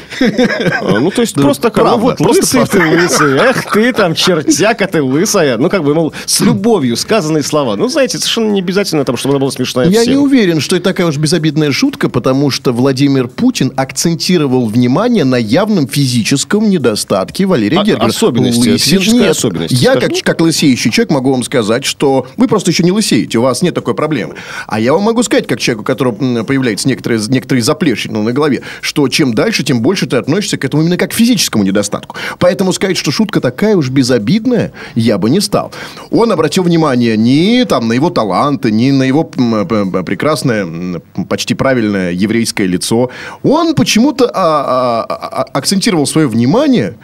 А, 0.81 0.99
Ну, 0.99 1.11
то 1.11 1.21
есть, 1.21 1.35
просто 1.35 1.63
такая, 1.63 1.85
ну, 1.85 1.97
вот, 1.97 2.19
лысый 2.19 2.65
ты 2.65 2.79
лысый, 2.79 3.37
эх, 3.37 3.71
ты 3.71 3.93
там 3.93 4.15
чертяка 4.15 4.87
ты 4.87 5.01
лысая. 5.01 5.57
Ну, 5.57 5.69
как 5.69 5.83
бы, 5.83 5.93
мол, 5.93 6.13
с 6.25 6.41
любовью 6.41 6.97
сказанные 6.97 7.43
слова. 7.43 7.75
Ну, 7.75 7.87
знаете, 7.87 8.17
совершенно 8.17 8.51
не 8.51 8.61
обязательно, 8.61 9.05
там, 9.05 9.17
чтобы 9.17 9.33
она 9.33 9.39
была 9.39 9.51
смешная 9.51 9.87
Я 9.89 10.05
не 10.05 10.17
уверен, 10.17 10.59
что 10.59 10.75
это 10.75 10.85
такая 10.85 11.07
уж 11.07 11.17
безобидная 11.17 11.71
шутка, 11.71 12.09
потому 12.09 12.49
что 12.49 12.71
Владимир 12.73 13.27
Путин 13.27 13.71
акцентировал 13.75 14.65
внимание 14.67 15.23
на 15.23 15.35
явном 15.37 15.87
физическом 15.87 16.69
недостатке 16.69 17.45
Валерия 17.45 17.79
А- 17.79 17.83
Гергиева. 17.83 18.05
особенности, 18.05 18.69
нет. 19.13 19.31
особенности, 19.31 19.75
Я, 19.75 19.95
как 19.95 20.41
лысеющий 20.41 20.91
человек, 20.91 21.11
могу 21.11 21.31
вам 21.31 21.43
сказать, 21.43 21.85
что 21.85 22.27
вы 22.37 22.47
просто 22.47 22.71
еще 22.71 22.83
не 22.83 22.91
лысеете, 22.91 23.34
у 23.37 23.41
вас 23.41 23.61
нет 23.61 23.73
такой 23.73 23.93
проблемы. 23.93 24.35
А 24.67 24.79
я 24.79 24.93
вам 24.93 25.03
могу 25.03 25.23
сказать, 25.23 25.47
как 25.47 25.59
человеку, 25.59 25.81
у 25.83 25.85
которого 25.85 26.43
появляется 26.43 26.87
некоторые, 26.87 27.21
некоторые 27.27 27.63
заплещины 27.63 28.21
на 28.21 28.31
голове, 28.31 28.61
что 28.81 29.07
чем 29.07 29.33
дальше, 29.33 29.63
тем 29.63 29.81
больше 29.81 30.07
ты 30.07 30.17
относишься 30.17 30.57
к 30.57 30.65
этому 30.65 30.83
именно 30.83 30.97
как 30.97 31.11
к 31.11 31.13
физическому 31.13 31.63
недостатку. 31.63 32.15
Поэтому 32.39 32.73
сказать, 32.73 32.97
что 32.97 33.11
шутка 33.11 33.41
такая 33.41 33.75
уж 33.75 33.89
безобидная, 33.89 34.71
я 34.95 35.17
бы 35.17 35.29
не 35.29 35.39
стал. 35.39 35.71
Он 36.11 36.31
обратил 36.31 36.63
внимание 36.63 37.17
не 37.17 37.65
там, 37.65 37.87
на 37.87 37.93
его 37.93 38.09
таланты, 38.09 38.71
не 38.71 38.91
на 38.91 39.03
его 39.03 39.23
прекрасное, 39.23 41.01
почти 41.29 41.53
правильное 41.53 42.11
еврейское 42.11 42.67
лицо. 42.67 43.09
Он 43.43 43.75
почему-то 43.75 44.29
а, 44.33 45.05
а, 45.07 45.15
а, 45.15 45.41
акцентировал 45.53 46.07
свое 46.07 46.27
внимание 46.27 46.95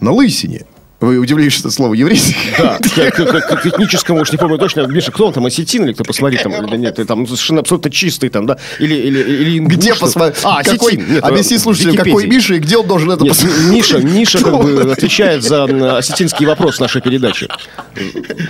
на 0.00 0.12
лысине. 0.12 0.64
Вы 1.00 1.18
удивляетесь, 1.18 1.56
что 1.58 1.70
слово 1.70 1.94
еврейский? 1.94 2.34
Да, 2.58 2.78
к, 2.82 3.10
к- 3.12 3.66
этническому, 3.66 4.20
уж 4.20 4.32
не 4.32 4.38
помню 4.38 4.58
точно, 4.58 4.80
Миша, 4.88 5.12
кто 5.12 5.28
он 5.28 5.32
там, 5.32 5.46
осетин 5.46 5.84
или 5.84 5.92
кто, 5.92 6.02
посмотри 6.02 6.38
там, 6.38 6.52
или 6.52 6.76
нет, 6.76 6.98
там 7.06 7.24
совершенно 7.24 7.60
абсолютно 7.60 7.88
чистый 7.92 8.30
там, 8.30 8.46
да, 8.46 8.58
или, 8.80 8.94
или, 8.96 9.18
или 9.20 9.58
ингуш, 9.58 9.74
Где 9.76 9.94
посмотреть? 9.94 10.42
А, 10.42 10.64
какой. 10.64 10.96
Нет, 10.96 11.22
объясни 11.22 11.56
слушателям, 11.58 11.94
какой. 11.94 12.26
Миша 12.26 12.54
и 12.54 12.58
где 12.58 12.78
он 12.78 12.88
должен 12.88 13.12
это 13.12 13.22
Нет, 13.22 13.32
посмотреть? 13.32 13.70
Миша, 13.70 13.98
Миша 14.02 14.38
как 14.42 14.60
бы 14.60 14.90
отвечает 14.92 15.44
за 15.44 15.98
осетинский 15.98 16.46
вопрос 16.46 16.80
нашей 16.80 17.00
передачи. 17.00 17.46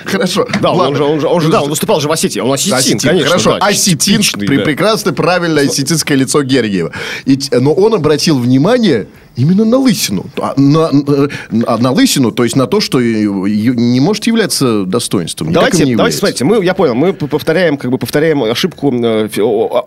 Хорошо. 0.07 0.49
Да, 0.63 0.73
он 0.73 0.97
же, 0.97 1.05
он 1.05 1.21
же, 1.21 1.27
он 1.27 1.41
же, 1.43 1.49
да, 1.51 1.61
он 1.63 1.69
выступал 1.69 2.01
же 2.01 2.09
в 2.09 2.13
Осетии, 2.13 2.41
он 2.41 2.51
осетин, 2.53 2.75
Осетин, 2.75 2.99
конечно, 3.01 3.29
хорошо. 3.29 3.59
да, 3.59 3.67
Осетин, 3.67 4.23
при- 4.39 4.57
да. 4.57 4.63
прекрасное, 4.65 5.13
правильное 5.13 5.67
осетинское 5.69 6.17
лицо 6.17 6.43
Гергиева. 6.43 6.93
И 7.27 7.37
т- 7.37 7.61
но 7.61 7.75
он 7.75 7.95
обратил 7.95 8.39
внимание 8.39 9.07
именно 9.39 9.65
на 9.65 9.79
лысину. 9.79 10.27
А 10.41 10.53
На, 10.57 10.91
на, 10.93 11.77
на 11.79 11.91
лысину, 11.93 12.33
то 12.33 12.43
есть 12.45 12.57
на 12.57 12.67
то, 12.67 12.81
что 12.81 13.01
и- 13.01 13.23
и 13.23 13.69
не 13.69 14.01
может 14.01 14.27
являться 14.27 14.85
достоинством. 14.85 15.53
Давайте, 15.53 15.85
не 15.85 15.95
давайте, 15.95 16.17
является. 16.17 16.19
смотрите, 16.19 16.45
мы, 16.45 16.65
я 16.65 16.75
понял, 16.75 16.95
мы 16.95 17.13
повторяем, 17.13 17.77
как 17.77 17.91
бы 17.91 17.99
повторяем 17.99 18.43
ошибку, 18.43 18.93
э, 18.93 19.29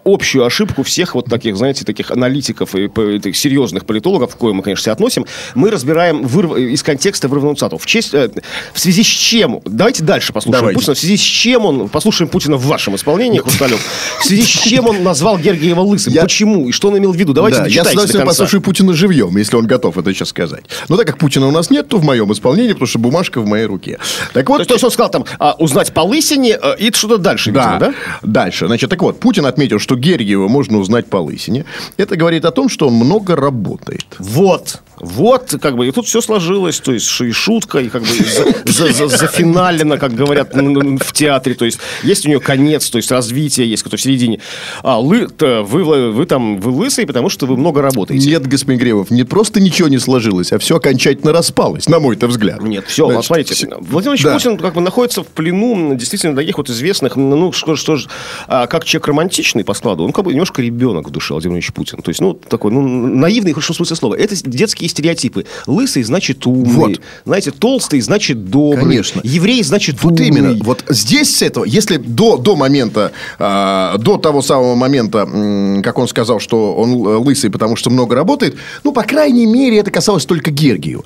общую 0.05 0.45
ошибку 0.45 0.83
всех 0.83 1.15
вот 1.15 1.25
таких, 1.25 1.57
знаете, 1.57 1.83
таких 1.85 2.11
аналитиков 2.11 2.73
и 2.75 2.85
этих 2.85 3.35
серьезных 3.35 3.85
политологов, 3.85 4.35
к 4.35 4.37
коим 4.37 4.55
мы, 4.57 4.63
конечно, 4.63 4.91
относим. 4.91 5.25
Мы 5.55 5.69
разбираем 5.69 6.21
вырв- 6.25 6.57
из 6.59 6.81
контекста 6.83 7.27
вырванную 7.27 7.55
цитату. 7.55 7.77
В, 7.77 7.85
честь, 7.85 8.13
э, 8.13 8.29
в 8.73 8.79
связи 8.79 9.03
с 9.03 9.07
чем? 9.07 9.59
Давайте 9.65 10.03
дальше 10.03 10.31
послушаем 10.33 10.61
Давайте. 10.61 10.79
Путина. 10.79 10.95
В 10.95 10.97
связи 10.99 11.17
с 11.17 11.21
чем 11.21 11.65
он, 11.65 11.89
послушаем 11.89 12.29
Путина 12.29 12.55
в 12.57 12.65
вашем 12.65 12.95
исполнении, 12.95 13.39
Хрусталев. 13.39 13.79
В 14.21 14.25
связи 14.25 14.43
с 14.43 14.47
чем 14.47 14.87
он 14.87 15.03
назвал 15.03 15.37
Гергиева 15.37 15.81
лысым? 15.81 16.13
Я- 16.13 16.21
Почему? 16.23 16.69
И 16.69 16.71
что 16.71 16.87
он 16.89 16.97
имел 16.97 17.11
в 17.11 17.15
виду? 17.17 17.33
Давайте 17.33 17.59
Да, 17.59 17.65
я 17.67 17.83
с 17.83 17.87
удовольствием 17.91 18.25
послушаю 18.25 18.61
Путина 18.61 18.93
живьем, 18.93 19.37
если 19.41 19.57
он 19.57 19.67
готов 19.67 19.97
это 19.97 20.13
сейчас 20.13 20.29
сказать. 20.29 20.63
Но 20.87 20.97
так 20.97 21.07
как 21.07 21.17
Путина 21.17 21.47
у 21.47 21.51
нас 21.51 21.69
нет, 21.69 21.87
то 21.87 21.97
в 21.97 22.03
моем 22.03 22.31
исполнении, 22.31 22.73
потому 22.73 22.87
что 22.87 22.99
бумажка 22.99 23.41
в 23.41 23.47
моей 23.47 23.65
руке. 23.65 23.97
Так 24.33 24.45
То 24.45 24.51
вот, 24.53 24.59
есть, 24.59 24.67
то 24.69 24.73
есть 24.75 24.83
он 24.83 24.91
сказал 24.91 25.11
там, 25.11 25.25
а, 25.39 25.55
узнать 25.57 25.93
по 25.93 26.01
лысине, 26.01 26.57
э, 26.61 26.75
и 26.77 26.91
что-то 26.91 27.17
дальше, 27.17 27.51
видимо, 27.51 27.77
да? 27.79 27.93
Дальше. 28.21 28.67
Значит, 28.67 28.89
так 28.89 29.01
вот, 29.01 29.19
Путин 29.19 29.45
отметил, 29.45 29.79
что 29.79 29.95
Гергиева 29.95 30.47
можно 30.47 30.77
узнать 30.77 31.07
по 31.07 31.17
лысине. 31.17 31.65
Это 31.97 32.15
говорит 32.15 32.45
о 32.45 32.51
том, 32.51 32.69
что 32.69 32.87
он 32.87 32.93
много 32.93 33.35
работает. 33.35 34.05
Вот. 34.19 34.81
Вот, 35.01 35.55
как 35.59 35.75
бы, 35.77 35.87
и 35.87 35.91
тут 35.91 36.05
все 36.05 36.21
сложилось, 36.21 36.79
то 36.79 36.91
есть 36.93 37.09
и 37.21 37.31
шутка, 37.31 37.79
и 37.79 37.89
как 37.89 38.03
бы 38.03 38.07
за- 38.07 38.71
за- 38.71 38.93
за- 38.93 39.07
зафиналено, 39.07 39.97
как 39.97 40.13
говорят 40.13 40.53
в 40.53 41.11
театре, 41.13 41.55
то 41.55 41.65
есть 41.65 41.79
есть 42.03 42.25
у 42.25 42.29
нее 42.29 42.39
конец, 42.39 42.87
то 42.89 42.97
есть 42.97 43.11
развитие 43.11 43.67
есть, 43.69 43.81
который 43.81 43.97
в 43.99 44.01
середине. 44.01 44.39
А 44.83 45.01
вы, 45.01 45.27
вы, 45.39 46.25
там, 46.27 46.59
вы 46.59 46.71
лысые, 46.71 47.07
потому 47.07 47.29
что 47.29 47.47
вы 47.47 47.57
много 47.57 47.81
работаете. 47.81 48.29
Нет, 48.29 48.45
господин 48.45 48.79
Гревов, 48.79 49.09
не 49.09 49.23
просто 49.23 49.59
ничего 49.59 49.87
не 49.87 49.97
сложилось, 49.97 50.51
а 50.51 50.59
все 50.59 50.77
окончательно 50.77 51.31
распалось, 51.33 51.87
на 51.89 51.99
мой-то 51.99 52.27
взгляд. 52.27 52.61
Нет, 52.61 52.85
все, 52.87 53.07
Значит, 53.07 53.25
смотрите, 53.25 53.69
Владимир 53.79 54.21
Да. 54.21 54.33
Путин 54.33 54.57
как 54.57 54.75
бы 54.75 54.81
находится 54.81 55.23
в 55.23 55.27
плену 55.27 55.95
действительно 55.95 56.35
таких 56.35 56.57
вот 56.57 56.69
известных, 56.69 57.15
ну, 57.15 57.51
что, 57.51 57.75
что 57.75 57.95
ж, 57.95 58.07
а, 58.47 58.67
как 58.67 58.85
человек 58.85 59.07
романтичный 59.07 59.63
по 59.63 59.73
складу, 59.73 60.03
он 60.03 60.11
как 60.11 60.25
бы 60.25 60.31
немножко 60.31 60.61
ребенок 60.61 61.07
в 61.09 61.11
душе, 61.11 61.33
Владимир 61.33 61.61
Путин. 61.73 62.01
То 62.03 62.09
есть, 62.09 62.21
ну, 62.21 62.33
такой, 62.33 62.71
ну, 62.71 62.81
наивный, 62.81 63.51
в 63.51 63.55
хорошем 63.55 63.75
смысле 63.75 63.95
слова. 63.95 64.15
Это 64.15 64.35
детские 64.47 64.90
стереотипы. 64.91 65.45
Лысый 65.67 66.03
значит 66.03 66.45
умный. 66.45 66.71
Вот. 66.73 67.01
Знаете, 67.25 67.51
толстый 67.51 67.99
значит 68.01 68.45
добрый. 68.45 68.81
Конечно. 68.83 69.21
Еврей 69.23 69.63
значит 69.63 70.01
Вот 70.03 70.13
умный. 70.13 70.27
именно. 70.27 70.63
Вот 70.63 70.83
здесь 70.89 71.35
с 71.37 71.41
этого, 71.41 71.65
если 71.65 71.97
до, 71.97 72.37
до 72.37 72.55
момента, 72.55 73.11
а, 73.39 73.97
до 73.97 74.17
того 74.17 74.41
самого 74.41 74.75
момента, 74.75 75.19
м, 75.19 75.81
как 75.83 75.97
он 75.97 76.07
сказал, 76.07 76.39
что 76.39 76.73
он 76.75 76.93
лысый, 76.93 77.49
потому 77.49 77.75
что 77.75 77.89
много 77.89 78.15
работает, 78.15 78.55
ну, 78.83 78.91
по 78.91 79.03
крайней 79.03 79.45
мере, 79.45 79.77
это 79.79 79.91
касалось 79.91 80.25
только 80.25 80.51
Гергиева. 80.51 81.03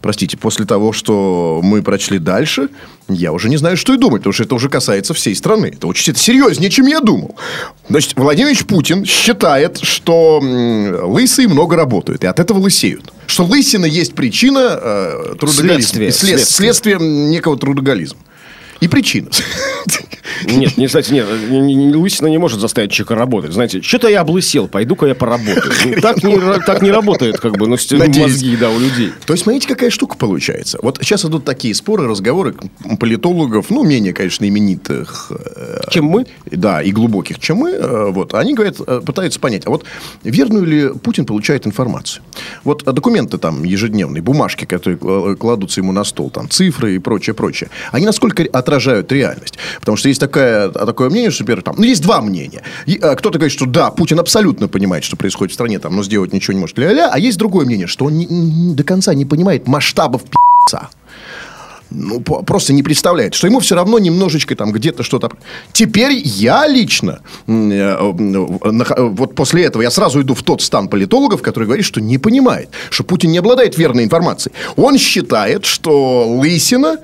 Простите, 0.00 0.36
после 0.36 0.64
того, 0.64 0.92
что 0.92 1.60
мы 1.62 1.82
прочли 1.82 2.18
дальше, 2.18 2.68
я 3.08 3.32
уже 3.32 3.48
не 3.48 3.56
знаю, 3.56 3.76
что 3.76 3.94
и 3.94 3.98
думать, 3.98 4.20
потому 4.20 4.32
что 4.32 4.44
это 4.44 4.54
уже 4.54 4.68
касается 4.68 5.12
всей 5.14 5.34
страны. 5.34 5.72
Это 5.74 5.86
очень 5.86 6.12
это 6.12 6.20
серьезнее, 6.20 6.70
чем 6.70 6.86
я 6.86 7.00
думал. 7.00 7.36
Значит, 7.88 8.12
Владимир 8.16 8.64
Путин 8.64 9.04
считает, 9.04 9.78
что 9.82 10.40
лысые 10.40 11.48
много 11.48 11.76
работают, 11.76 12.22
и 12.24 12.26
от 12.26 12.38
этого 12.38 12.58
лысеют. 12.58 13.12
Что 13.26 13.44
лысина 13.44 13.86
есть 13.86 14.14
причина 14.14 14.78
э, 14.80 15.34
трудоголизма. 15.38 15.74
Следствие, 15.80 16.12
след- 16.12 16.30
следствие. 16.40 16.72
следствие 16.72 16.98
некого 17.00 17.58
трудоголизма. 17.58 18.18
И 18.80 18.88
причина. 18.88 19.28
Нет, 20.44 20.76
не, 20.76 20.86
кстати, 20.86 21.12
нет, 21.12 21.26
не- 21.50 21.60
не- 21.60 21.74
не- 21.74 21.94
лысина 21.96 22.28
не 22.28 22.38
может 22.38 22.60
заставить 22.60 22.92
человека 22.92 23.16
работать. 23.16 23.52
Знаете, 23.52 23.82
что-то 23.82 24.08
я 24.08 24.20
облысел, 24.20 24.68
пойду-ка 24.68 25.06
я 25.06 25.14
поработаю. 25.16 26.00
Так 26.00 26.22
не, 26.22 26.36
так 26.64 26.80
не 26.82 26.90
работает, 26.92 27.40
как 27.40 27.56
бы, 27.58 27.66
ну, 27.66 27.76
мозги, 28.22 28.56
да, 28.56 28.70
у 28.70 28.78
людей. 28.78 29.10
То 29.26 29.32
есть, 29.32 29.42
смотрите, 29.44 29.66
какая 29.66 29.90
штука 29.90 30.16
получается. 30.16 30.78
Вот 30.80 30.98
сейчас 31.02 31.24
идут 31.24 31.44
такие 31.44 31.74
споры, 31.74 32.06
разговоры 32.06 32.54
политологов, 33.00 33.66
ну, 33.70 33.82
менее, 33.82 34.12
конечно, 34.12 34.46
именитых. 34.48 35.32
э, 35.32 35.80
Чем 35.90 36.04
мы? 36.04 36.26
Да, 36.46 36.82
и 36.82 36.92
глубоких, 36.92 37.38
чем 37.40 37.58
мы. 37.58 37.70
э, 37.72 38.10
Вот, 38.12 38.34
они 38.34 38.54
говорят, 38.54 38.76
э, 38.86 39.00
пытаются 39.04 39.40
понять, 39.40 39.66
а 39.66 39.70
вот 39.70 39.84
верную 40.22 40.64
ли 40.64 40.88
Путин 41.02 41.24
получает 41.24 41.66
информацию? 41.66 42.22
Вот 42.64 42.84
документы 42.84 43.38
там 43.38 43.64
ежедневные, 43.64 44.22
бумажки, 44.22 44.64
которые 44.66 44.98
кла- 44.98 45.34
кладутся 45.36 45.80
ему 45.80 45.92
на 45.92 46.04
стол, 46.04 46.30
там 46.30 46.48
цифры 46.48 46.94
и 46.94 46.98
прочее, 46.98 47.34
прочее, 47.34 47.70
они 47.92 48.06
насколько 48.06 48.44
отражают 48.68 49.10
реальность? 49.12 49.58
Потому 49.80 49.96
что 49.96 50.08
есть 50.08 50.20
такое, 50.20 50.68
такое 50.68 51.10
мнение, 51.10 51.30
что, 51.30 51.42
например, 51.42 51.62
там, 51.62 51.74
ну, 51.78 51.84
есть 51.84 52.02
два 52.02 52.20
мнения. 52.20 52.62
Э, 52.86 53.16
кто-то 53.16 53.38
говорит, 53.38 53.52
что 53.52 53.66
да, 53.66 53.90
Путин 53.90 54.20
абсолютно 54.20 54.68
понимает, 54.68 55.04
что 55.04 55.16
происходит 55.16 55.52
в 55.52 55.54
стране, 55.54 55.78
там, 55.78 55.96
но 55.96 56.02
сделать 56.02 56.32
ничего 56.32 56.54
не 56.54 56.60
может, 56.60 56.78
ля-ля, 56.78 57.10
а 57.12 57.18
есть 57.18 57.38
другое 57.38 57.66
мнение, 57.66 57.86
что 57.86 58.04
он 58.04 58.18
не- 58.18 58.26
не- 58.26 58.74
до 58.74 58.84
конца 58.84 59.14
не 59.14 59.24
понимает 59.24 59.66
масштабов 59.66 60.22
пи***ца 60.22 60.90
ну, 61.90 62.20
просто 62.20 62.72
не 62.72 62.82
представляет, 62.82 63.34
что 63.34 63.46
ему 63.46 63.60
все 63.60 63.74
равно 63.74 63.98
немножечко 63.98 64.54
там 64.54 64.72
где-то 64.72 65.02
что-то... 65.02 65.30
Теперь 65.72 66.20
я 66.24 66.66
лично, 66.66 67.20
э, 67.46 67.52
э, 67.52 69.02
вот 69.08 69.34
после 69.34 69.64
этого 69.64 69.82
я 69.82 69.90
сразу 69.90 70.20
иду 70.20 70.34
в 70.34 70.42
тот 70.42 70.60
стан 70.60 70.88
политологов, 70.88 71.42
который 71.42 71.64
говорит, 71.64 71.86
что 71.86 72.00
не 72.00 72.18
понимает, 72.18 72.68
что 72.90 73.04
Путин 73.04 73.30
не 73.30 73.38
обладает 73.38 73.78
верной 73.78 74.04
информацией. 74.04 74.54
Он 74.76 74.98
считает, 74.98 75.64
что 75.64 76.28
Лысина 76.28 76.98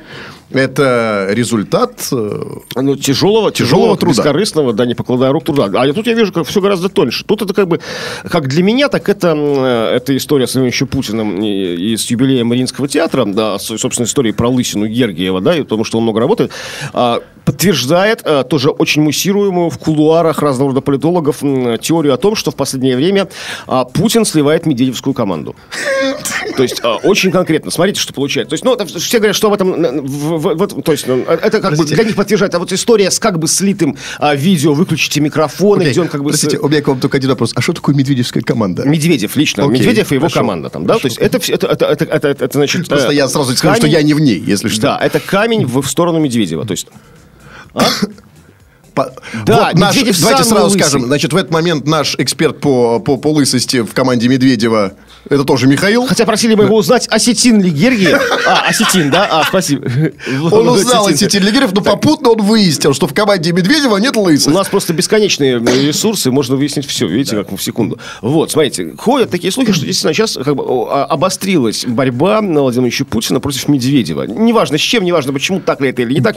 это 0.54 1.28
результат... 1.30 2.08
э, 2.12 2.42
Ну, 2.76 2.96
тяжелого, 2.96 3.50
тяжелого, 3.52 3.52
Тяжелого 3.52 3.96
труда. 3.96 4.12
бескорыстного, 4.22 4.72
да, 4.72 4.86
не 4.86 4.94
покладая 4.94 5.32
рук 5.32 5.44
труда. 5.44 5.70
А 5.74 5.92
тут 5.92 6.06
я 6.06 6.14
вижу, 6.14 6.32
как 6.32 6.46
все 6.46 6.60
гораздо 6.60 6.88
тоньше. 6.88 7.24
Тут 7.24 7.42
это 7.42 7.52
как 7.54 7.68
бы, 7.68 7.80
как 8.30 8.48
для 8.48 8.62
меня, 8.62 8.88
так 8.88 9.08
это, 9.08 9.34
э, 9.36 9.96
это 9.96 10.16
история 10.16 10.46
с 10.46 10.58
еще 10.58 10.86
Путиным 10.86 11.42
и, 11.42 11.92
и 11.92 11.96
с 11.96 12.10
юбилеем 12.10 12.46
Мариинского 12.48 12.88
театра, 12.88 13.24
да, 13.24 13.58
с, 13.58 13.76
собственно, 13.78 14.06
историей 14.06 14.32
про 14.32 14.48
Лысину 14.48 14.86
Гергиева, 14.86 15.40
да, 15.40 15.56
и 15.56 15.62
потому 15.62 15.84
что 15.84 15.98
он 15.98 16.04
много 16.04 16.20
работает, 16.20 16.50
а, 16.92 17.20
подтверждает 17.44 18.22
а, 18.24 18.42
тоже 18.44 18.70
очень 18.70 19.02
муссируемую 19.02 19.70
в 19.70 19.78
кулуарах 19.78 20.40
разного 20.40 20.70
рода 20.70 20.80
политологов 20.80 21.42
м, 21.42 21.78
теорию 21.78 22.14
о 22.14 22.16
том, 22.16 22.34
что 22.36 22.50
в 22.50 22.56
последнее 22.56 22.96
время 22.96 23.28
а, 23.66 23.84
Путин 23.84 24.24
сливает 24.24 24.66
Медведевскую 24.66 25.12
команду. 25.14 25.54
То 26.56 26.62
есть 26.62 26.80
а, 26.82 26.96
очень 26.96 27.30
конкретно. 27.30 27.70
Смотрите, 27.70 28.00
что 28.00 28.12
получается. 28.12 28.50
То 28.50 28.54
есть, 28.54 28.64
ну, 28.64 28.74
это 28.74 28.86
все 28.86 29.18
говорят, 29.18 29.34
что 29.36 29.48
об 29.48 29.54
этом, 29.54 29.74
э, 29.84 30.00
в- 30.00 30.38
в- 30.38 30.54
в- 30.78 30.82
то 30.82 30.92
есть, 30.92 31.06
ну, 31.06 31.22
это 31.22 31.60
как 31.60 31.76
бы 31.76 31.84
для 31.84 32.04
них 32.04 32.14
подтверждает. 32.16 32.54
А 32.54 32.58
вот 32.58 32.72
история 32.72 33.10
с 33.10 33.18
как 33.18 33.38
бы 33.38 33.48
слитым 33.48 33.96
а, 34.18 34.34
видео, 34.34 34.74
выключите 34.74 35.20
микрофон, 35.20 35.80
Окей, 35.80 35.90
где 35.92 36.00
он 36.00 36.08
как 36.08 36.22
бы... 36.22 36.32
с- 36.32 36.38
Простите, 36.40 36.58
у 36.62 36.68
меня 36.68 36.82
к 36.82 36.88
вам 36.88 37.00
только 37.00 37.16
один 37.16 37.30
вопрос. 37.30 37.52
А 37.56 37.60
что 37.60 37.72
такое 37.72 37.94
медведевская 37.94 38.42
команда? 38.42 38.84
Медведев 38.86 39.36
лично, 39.36 39.64
Окей, 39.64 39.78
Медведев 39.78 40.12
и 40.12 40.14
его 40.14 40.22
хорошо, 40.26 40.40
команда 40.40 40.68
там, 40.70 40.86
да, 40.86 40.98
то 40.98 41.06
есть 41.06 41.18
это, 41.18 41.38
все- 41.40 41.54
это, 41.54 41.66
это, 41.68 41.86
это, 41.86 42.04
это, 42.04 42.28
это, 42.28 42.48
значит... 42.52 42.88
Просто 42.88 43.10
э, 43.12 43.14
я 43.16 43.28
сразу 43.28 43.54
скажу, 43.56 43.74
что 43.76 43.86
камень- 43.86 43.92
я 43.92 44.02
не 44.02 44.14
в 44.14 44.20
ней, 44.20 44.38
если 44.46 44.68
что. 44.68 44.82
Да, 44.82 44.98
это 45.02 45.20
камень 45.20 45.66
в, 45.66 45.80
в 45.82 45.88
сторону 45.90 46.18
Медведева, 46.20 46.64
то 46.64 46.72
есть... 46.72 46.86
По- 48.94 49.12
Да, 49.44 49.68
вот 49.70 49.78
наш, 49.78 49.96
Медведев 49.96 50.20
давайте 50.20 50.44
сразу 50.44 50.64
лысый. 50.66 50.80
скажем, 50.80 51.06
значит, 51.06 51.32
в 51.32 51.36
этот 51.36 51.50
момент 51.50 51.86
наш 51.86 52.14
эксперт 52.16 52.60
по, 52.60 53.00
по, 53.00 53.16
по 53.16 53.32
лысости 53.32 53.82
в 53.82 53.92
команде 53.92 54.28
Медведева, 54.28 54.92
это 55.28 55.44
тоже 55.44 55.66
Михаил. 55.66 56.06
Хотя 56.06 56.24
просили 56.26 56.54
бы 56.54 56.64
его 56.64 56.76
узнать, 56.76 57.08
осетин 57.08 57.60
ли 57.60 57.70
Гергиев. 57.70 58.20
А, 58.46 58.68
осетин, 58.68 59.10
да? 59.10 59.26
А, 59.30 59.44
спасибо. 59.44 59.86
Он 60.52 60.68
узнал 60.68 61.08
эти 61.08 61.26
телегеров, 61.26 61.72
но 61.72 61.80
попутно 61.80 62.30
он 62.30 62.42
выяснил, 62.42 62.92
что 62.92 63.06
в 63.06 63.14
команде 63.14 63.52
Медведева 63.52 63.96
нет 63.96 64.16
У 64.18 64.22
лысых. 64.22 64.52
нас 64.52 64.68
просто 64.68 64.92
бесконечные 64.92 65.58
ресурсы, 65.58 66.30
можно 66.30 66.56
выяснить 66.56 66.86
все, 66.86 67.08
видите, 67.08 67.36
как 67.36 67.50
в 67.50 67.62
секунду. 67.62 67.98
Вот, 68.20 68.50
смотрите, 68.50 68.94
ходят 68.98 69.30
такие 69.30 69.50
слухи, 69.50 69.72
что 69.72 69.86
действительно 69.86 70.12
сейчас 70.12 70.34
как 70.44 70.54
бы 70.56 70.62
а, 70.90 71.06
обострилась 71.06 71.86
борьба 71.86 72.40
Владимира 72.40 72.62
Владимировича 72.62 73.04
Путина 73.06 73.40
против 73.40 73.66
Медведева. 73.68 74.24
Неважно 74.24 74.76
с 74.76 74.80
чем, 74.82 75.04
неважно 75.04 75.32
почему, 75.32 75.60
так 75.60 75.80
ли 75.80 75.88
это 75.88 76.02
или 76.02 76.14
не 76.14 76.20
так. 76.20 76.36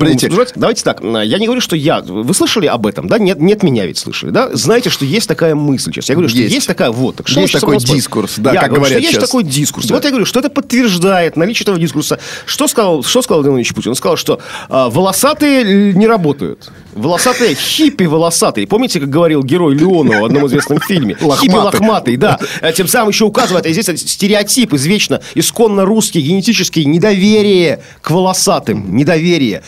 Давайте 0.55 0.83
так, 0.83 1.01
а, 1.03 1.21
я 1.21 1.37
не 1.39 1.45
говорю, 1.45 1.61
что 1.61 1.75
я... 1.75 1.99
Вы 2.01 2.33
слышали 2.33 2.46
слышали 2.47 2.67
об 2.67 2.87
этом, 2.87 3.07
да? 3.07 3.19
Нет, 3.19 3.39
нет 3.41 3.61
меня 3.61 3.85
ведь 3.85 3.97
слышали, 3.97 4.31
да? 4.31 4.49
Знаете, 4.53 4.89
что 4.89 5.03
есть 5.03 5.27
такая 5.27 5.53
мысль 5.53 5.91
сейчас. 5.91 6.07
Я 6.07 6.15
говорю, 6.15 6.29
что 6.29 6.37
Есть. 6.37 6.53
есть, 6.55 6.67
такая 6.67 6.91
вот. 6.91 7.17
Так 7.17 7.27
что 7.27 7.41
Есть 7.41 7.53
такой 7.53 7.77
дискурс, 7.77 8.35
да, 8.37 8.53
я 8.53 8.61
как 8.61 8.69
говорю, 8.69 8.83
говорят 8.83 8.97
что 8.97 9.01
есть 9.01 9.15
сейчас. 9.15 9.29
такой 9.29 9.43
дискурс. 9.43 9.87
Да. 9.87 9.95
Вот 9.95 10.03
я 10.05 10.09
говорю, 10.11 10.25
что 10.25 10.39
это 10.39 10.49
подтверждает 10.49 11.35
наличие 11.35 11.63
этого 11.63 11.77
дискурса. 11.77 12.19
Что 12.45 12.67
сказал, 12.67 13.03
что 13.03 13.21
сказал 13.21 13.39
Владимир 13.39 13.55
Владимирович 13.55 13.75
Путин? 13.75 13.89
Он 13.89 13.95
сказал, 13.95 14.15
что 14.15 14.39
а, 14.69 14.89
волосатые 14.89 15.93
не 15.93 16.07
работают. 16.07 16.71
Волосатые, 16.93 17.53
хиппи 17.53 18.05
волосатые. 18.05 18.65
Помните, 18.65 18.99
как 19.01 19.09
говорил 19.09 19.43
герой 19.43 19.75
Леонова 19.75 20.21
в 20.21 20.25
одном 20.25 20.47
известном 20.47 20.79
фильме? 20.79 21.15
Хиппи 21.41 21.53
лохматый, 21.53 22.15
да. 22.15 22.39
Э, 22.61 22.71
Тем 22.73 22.87
самым 22.87 23.09
еще 23.09 23.25
указывает, 23.25 23.65
а 23.65 23.69
здесь 23.71 23.85
стереотип 23.85 24.73
извечно, 24.73 25.21
исконно 25.35 25.85
русский, 25.85 26.21
генетический, 26.21 26.85
недоверие 26.85 27.81
к 28.01 28.09
волосатым. 28.11 28.95
Недоверие. 28.95 29.63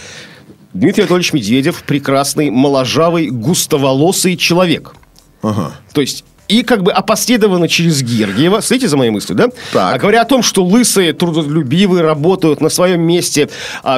Дмитрий 0.73 1.03
Анатольевич 1.03 1.33
Медведев 1.33 1.83
прекрасный, 1.83 2.49
моложавый, 2.49 3.29
густоволосый 3.29 4.37
человек. 4.37 4.93
Ага. 5.41 5.71
То 5.93 6.01
есть 6.01 6.23
и 6.49 6.63
как 6.63 6.81
бы 6.81 6.91
опосредованно 6.91 7.67
через 7.67 8.01
Гергиева, 8.01 8.61
следите 8.61 8.87
за 8.87 8.97
моей 8.97 9.11
мыслью, 9.11 9.37
да? 9.37 9.49
Так. 9.71 9.95
А 9.95 9.99
говоря 9.99 10.23
о 10.23 10.25
том, 10.25 10.41
что 10.41 10.65
лысые, 10.65 11.13
трудолюбивые, 11.13 12.01
работают 12.01 12.59
на 12.59 12.69
своем 12.69 13.01
месте, 13.01 13.49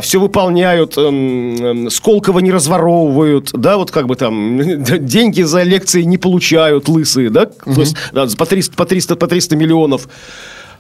все 0.02 0.20
выполняют, 0.20 0.98
эм, 0.98 1.56
эм, 1.56 1.90
Сколково 1.90 2.40
не 2.40 2.52
разворовывают, 2.52 3.52
да, 3.54 3.78
вот 3.78 3.92
как 3.92 4.08
бы 4.08 4.18
там 4.18 4.84
деньги 4.84 5.44
за 5.44 5.64
лекции 5.64 6.02
не 6.02 6.18
получают 6.18 6.90
лысые, 6.90 7.30
да? 7.30 7.46
То 7.46 7.80
есть 7.80 7.96
да, 8.12 8.28
по 8.38 8.46
300, 8.46 8.76
по 8.76 8.86
300, 8.86 9.16
по 9.16 9.28
300 9.28 9.56
миллионов. 9.56 10.10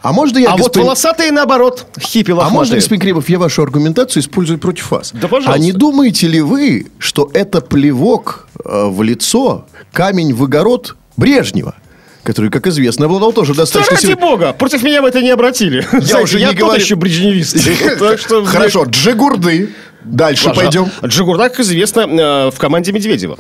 А 0.02 0.14
можно 0.14 0.40
я, 0.40 0.50
а 0.50 0.52
вот 0.58 0.68
господин- 0.68 0.86
волосатые, 0.86 1.32
наоборот, 1.32 1.86
хиппи 2.00 2.32
А 2.32 2.36
лохматые. 2.36 2.58
можно, 2.58 2.76
господин 2.76 3.02
Кремов, 3.02 3.30
я 3.30 3.38
вашу 3.40 3.62
аргументацию 3.62 4.22
использую 4.24 4.58
против 4.58 4.90
вас? 4.92 5.12
Да, 5.14 5.28
пожалуйста. 5.28 5.54
А 5.54 5.58
не 5.60 5.72
думаете 5.74 6.28
ли 6.28 6.42
вы, 6.42 6.88
что 6.98 7.30
это 7.34 7.62
плевок 7.62 8.48
э, 8.66 8.86
в 8.88 9.04
лицо, 9.04 9.66
камень 9.92 10.34
в 10.34 10.44
огород 10.44 10.96
Брежнева? 11.18 11.76
Который, 12.24 12.50
как 12.52 12.68
известно, 12.68 13.06
обладал 13.06 13.32
тоже 13.34 13.54
Да 13.54 13.62
достаточно... 13.64 13.96
ради 13.96 14.06
сил- 14.06 14.18
бога, 14.18 14.54
против 14.54 14.84
меня 14.84 15.02
вы 15.02 15.10
это 15.10 15.22
не 15.22 15.30
обратили. 15.32 15.88
Я 16.02 16.22
уже 16.22 16.40
я 16.40 16.50
не 16.50 16.56
говорю- 16.56 16.80
еще 16.82 16.96
брежневист. 16.96 17.58
Хорошо, 18.48 18.86
Джигурды. 18.86 19.70
Дальше 20.04 20.52
пойдем. 20.54 20.90
Джигурда, 21.06 21.50
как 21.50 21.60
известно, 21.60 22.02
э, 22.02 22.52
в 22.52 22.58
команде 22.58 22.92
Медведева. 22.92 23.38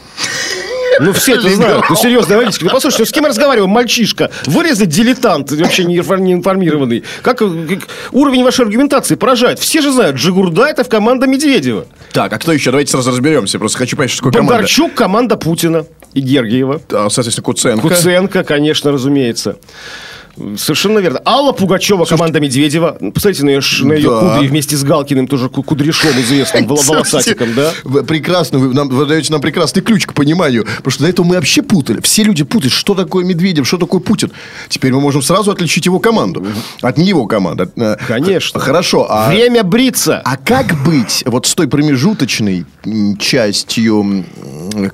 Ну, 0.99 1.13
все 1.13 1.35
это 1.35 1.49
знают. 1.49 1.85
Ну, 1.89 1.95
серьезно, 1.95 2.37
водитель. 2.37 2.65
Ну, 2.65 2.71
послушайте, 2.71 3.03
ну, 3.03 3.05
с 3.05 3.11
кем 3.11 3.23
я 3.23 3.29
разговариваю? 3.29 3.67
Мальчишка. 3.67 4.29
Вырезать 4.45 4.89
дилетант, 4.89 5.51
вообще 5.51 5.83
не 5.85 5.97
информированный. 5.97 7.03
Как, 7.21 7.37
как- 7.39 7.87
уровень 8.11 8.43
вашей 8.43 8.65
аргументации 8.65 9.15
поражает. 9.15 9.59
Все 9.59 9.81
же 9.81 9.91
знают, 9.91 10.17
Джигурда 10.17 10.65
это 10.65 10.83
в 10.83 10.89
команда 10.89 11.27
Медведева. 11.27 11.85
Так, 12.11 12.33
а 12.33 12.37
кто 12.37 12.51
еще? 12.51 12.71
Давайте 12.71 12.91
сразу 12.91 13.11
разберемся. 13.11 13.59
Просто 13.59 13.77
хочу 13.77 13.95
понять, 13.95 14.11
что 14.11 14.19
такое 14.19 14.33
команда. 14.33 14.53
Бондарчук 14.55 14.93
команда 14.93 15.37
Путина 15.37 15.85
и 16.13 16.19
Гергиева. 16.21 16.81
А, 16.91 17.07
Соответственно, 17.09 17.45
Куценко. 17.45 17.87
Куценко, 17.87 18.43
конечно, 18.43 18.91
разумеется. 18.91 19.57
Совершенно 20.57 20.99
верно. 20.99 21.21
Алла 21.25 21.51
Пугачева, 21.51 22.05
команда 22.05 22.39
Медведева. 22.39 22.97
Посмотрите 23.13 23.43
на 23.45 23.49
ее, 23.49 23.61
на 23.83 23.93
ее 23.93 24.09
Да. 24.09 24.19
кудри 24.35 24.47
вместе 24.47 24.77
с 24.77 24.83
Галкиным, 24.83 25.27
тоже 25.27 25.49
ку- 25.49 25.61
кудряшом 25.63 26.11
известным, 26.21 26.67
вол- 26.67 26.81
волосатиком, 26.81 27.49
да? 27.53 27.71
Прекрасно, 28.03 28.59
вы, 28.59 28.73
нам, 28.73 28.87
вы 28.89 29.05
даете 29.05 29.31
нам 29.31 29.41
прекрасный 29.41 29.81
ключ 29.81 30.05
к 30.05 30.13
пониманию. 30.13 30.65
Потому 30.77 30.91
что 30.91 31.03
до 31.03 31.09
этого 31.09 31.25
мы 31.25 31.35
вообще 31.35 31.61
путали. 31.61 31.99
Все 32.01 32.23
люди 32.23 32.43
путают, 32.43 32.73
что 32.73 32.93
такое 32.95 33.25
Медведев, 33.25 33.67
что 33.67 33.77
такое 33.77 33.99
Путин. 33.99 34.31
Теперь 34.69 34.93
мы 34.93 35.01
можем 35.01 35.21
сразу 35.21 35.51
отличить 35.51 35.85
его 35.85 35.99
команду. 35.99 36.45
От 36.81 36.97
не 36.97 37.05
его 37.07 37.25
команды. 37.27 37.69
Э, 37.75 37.97
Конечно. 38.07 38.59
Хорошо. 38.59 39.07
А, 39.09 39.29
Время 39.29 39.63
бриться. 39.63 40.21
а 40.23 40.37
как 40.37 40.81
быть 40.85 41.23
вот 41.25 41.45
с 41.45 41.53
той 41.55 41.67
промежуточной 41.67 42.65
частью, 43.19 44.23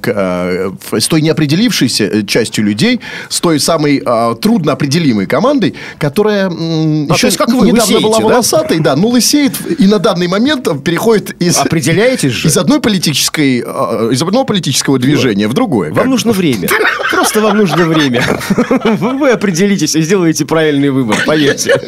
а, 0.07 0.71
с 0.99 1.07
той 1.07 1.21
неопределившейся 1.21 2.05
э, 2.05 2.23
частью 2.25 2.63
людей, 2.65 2.99
с 3.29 3.39
той 3.39 3.59
самой 3.59 4.01
а, 4.05 4.35
трудно 4.35 4.73
определимой 4.73 5.26
командой, 5.27 5.75
которая 5.97 6.47
А, 6.47 7.13
еще 7.13 7.27
есть 7.27 7.37
как 7.37 7.49
вы, 7.49 7.67
недавно 7.67 7.81
лысеете, 7.81 8.03
была 8.03 8.17
да? 8.17 8.23
волосатой, 8.23 8.79
да, 8.79 8.95
ну 8.95 9.09
лысеет 9.09 9.53
и 9.79 9.87
на 9.87 9.99
данный 9.99 10.27
момент 10.27 10.67
переходит 10.83 11.41
из... 11.41 11.57
Определяетесь 11.57 12.31
же? 12.31 12.47
Из 12.47 12.57
одной 12.57 12.79
политической, 12.79 13.63
э, 13.65 14.09
из 14.11 14.21
одного 14.21 14.45
политического 14.45 14.97
движения 14.99 15.47
в 15.47 15.53
другое. 15.53 15.89
Вам 15.89 15.97
Как? 15.97 16.05
нужно 16.07 16.31
время. 16.31 16.69
Просто 17.11 17.41
вам 17.41 17.57
нужно 17.57 17.85
время. 17.85 18.23
Вы 18.83 19.31
определитесь 19.31 19.95
и 19.95 20.01
сделаете 20.01 20.45
правильный 20.45 20.89
выбор, 20.89 21.17
поверьте. 21.25 21.79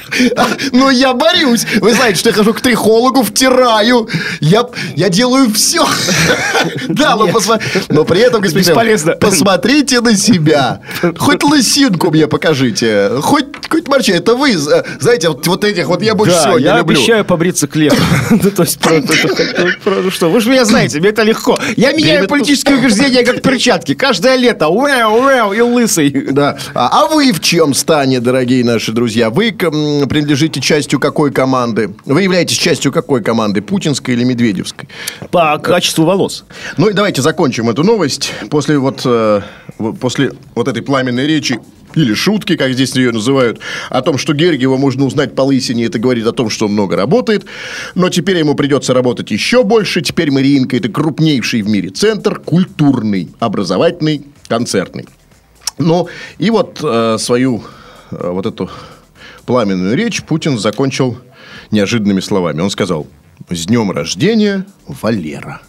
Но 0.72 0.90
я 0.90 1.14
борюсь. 1.14 1.66
Вы 1.80 1.92
знаете, 1.94 2.18
что 2.18 2.30
я 2.30 2.34
хожу 2.34 2.52
к 2.54 2.60
трихологу, 2.60 3.22
втираю. 3.22 4.08
Я, 4.40 4.66
я 4.96 5.08
делаю 5.08 5.52
все. 5.52 5.86
Да, 6.88 7.16
но, 7.16 7.26
посма- 7.28 7.60
но 7.88 8.04
при 8.04 8.20
этом, 8.20 8.40
господин 8.40 8.68
Бесполезно. 8.68 9.12
посмотрите 9.12 10.00
на 10.00 10.16
себя. 10.16 10.80
Хоть 11.18 11.42
лысинку 11.42 12.10
мне 12.10 12.28
покажите. 12.28 13.10
Хоть, 13.20 13.46
хоть 13.68 13.88
морча. 13.88 14.12
Это 14.12 14.34
вы, 14.36 14.56
знаете, 14.56 15.28
вот, 15.28 15.46
вот 15.46 15.64
этих 15.64 15.86
вот 15.88 16.02
я 16.02 16.14
больше 16.14 16.34
Да, 16.34 16.40
всего 16.42 16.58
не 16.58 16.64
я 16.64 16.78
люблю. 16.78 16.96
обещаю 16.98 17.24
побриться 17.24 17.66
к 17.66 17.74
лету. 17.76 17.96
Ну, 18.30 18.50
то 18.50 18.62
есть, 18.62 18.78
про- 18.78 18.94
это- 18.94 19.12
это- 19.12 19.76
про- 19.82 19.94
ну 20.02 20.10
что, 20.10 20.30
вы 20.30 20.40
же 20.40 20.50
меня 20.50 20.64
знаете, 20.64 21.00
мне 21.00 21.08
это 21.08 21.22
легко. 21.22 21.58
Я 21.76 21.92
меняю 21.92 22.28
политические 22.28 22.78
убеждения, 22.78 23.24
как 23.24 23.42
перчатки. 23.42 23.94
Каждое 23.94 24.36
лето. 24.36 24.68
Уэу, 24.68 25.22
уэу, 25.24 25.52
и 25.52 25.60
лысый. 25.60 26.10
Да. 26.30 26.56
А, 26.74 27.02
а 27.02 27.06
вы 27.08 27.32
в 27.32 27.40
чем 27.40 27.74
стане, 27.74 28.20
дорогие 28.20 28.64
наши 28.64 28.92
друзья? 28.92 29.30
Вы 29.30 29.50
принадлежите 30.08 30.60
частью 30.60 31.00
какой 31.00 31.32
команды? 31.32 31.94
Вы 32.04 32.22
являетесь 32.22 32.56
частью 32.56 32.92
какой 32.92 33.22
команды? 33.22 33.62
Путинской 33.62 34.14
или 34.14 34.24
Медведевской? 34.24 34.88
По 35.30 35.58
качеству 35.58 36.04
волос. 36.04 36.44
Ну 36.76 36.88
и 36.88 36.92
давайте 36.92 37.22
закончим 37.22 37.70
эту 37.70 37.84
новость. 37.84 38.32
После 38.50 38.78
вот, 38.78 39.02
э, 39.04 39.42
после 40.00 40.32
вот 40.54 40.68
этой 40.68 40.82
пламенной 40.82 41.26
речи 41.26 41.60
или 41.94 42.14
шутки, 42.14 42.56
как 42.56 42.72
здесь 42.72 42.94
ее 42.94 43.12
называют, 43.12 43.60
о 43.90 44.02
том, 44.02 44.18
что 44.18 44.32
Гергиева 44.32 44.76
можно 44.76 45.04
узнать 45.04 45.34
по 45.34 45.42
лысине, 45.42 45.84
это 45.84 45.98
говорит 45.98 46.26
о 46.26 46.32
том, 46.32 46.50
что 46.50 46.66
он 46.66 46.72
много 46.72 46.96
работает. 46.96 47.44
Но 47.94 48.08
теперь 48.08 48.38
ему 48.38 48.54
придется 48.54 48.94
работать 48.94 49.30
еще 49.30 49.62
больше. 49.64 50.00
Теперь 50.00 50.30
Мариинка– 50.30 50.76
это 50.78 50.88
крупнейший 50.88 51.62
в 51.62 51.68
мире 51.68 51.90
центр, 51.90 52.40
культурный, 52.40 53.28
образовательный, 53.38 54.24
концертный. 54.48 55.06
Ну, 55.78 56.08
и 56.38 56.50
вот 56.50 56.80
э, 56.82 57.16
свою 57.18 57.62
э, 58.10 58.30
вот 58.30 58.46
эту 58.46 58.70
пламенную 59.52 59.94
речь 59.94 60.22
Путин 60.22 60.58
закончил 60.58 61.18
неожиданными 61.70 62.20
словами. 62.20 62.62
Он 62.62 62.70
сказал, 62.70 63.06
с 63.50 63.66
днем 63.66 63.90
рождения, 63.90 64.64
Валера. 64.86 65.60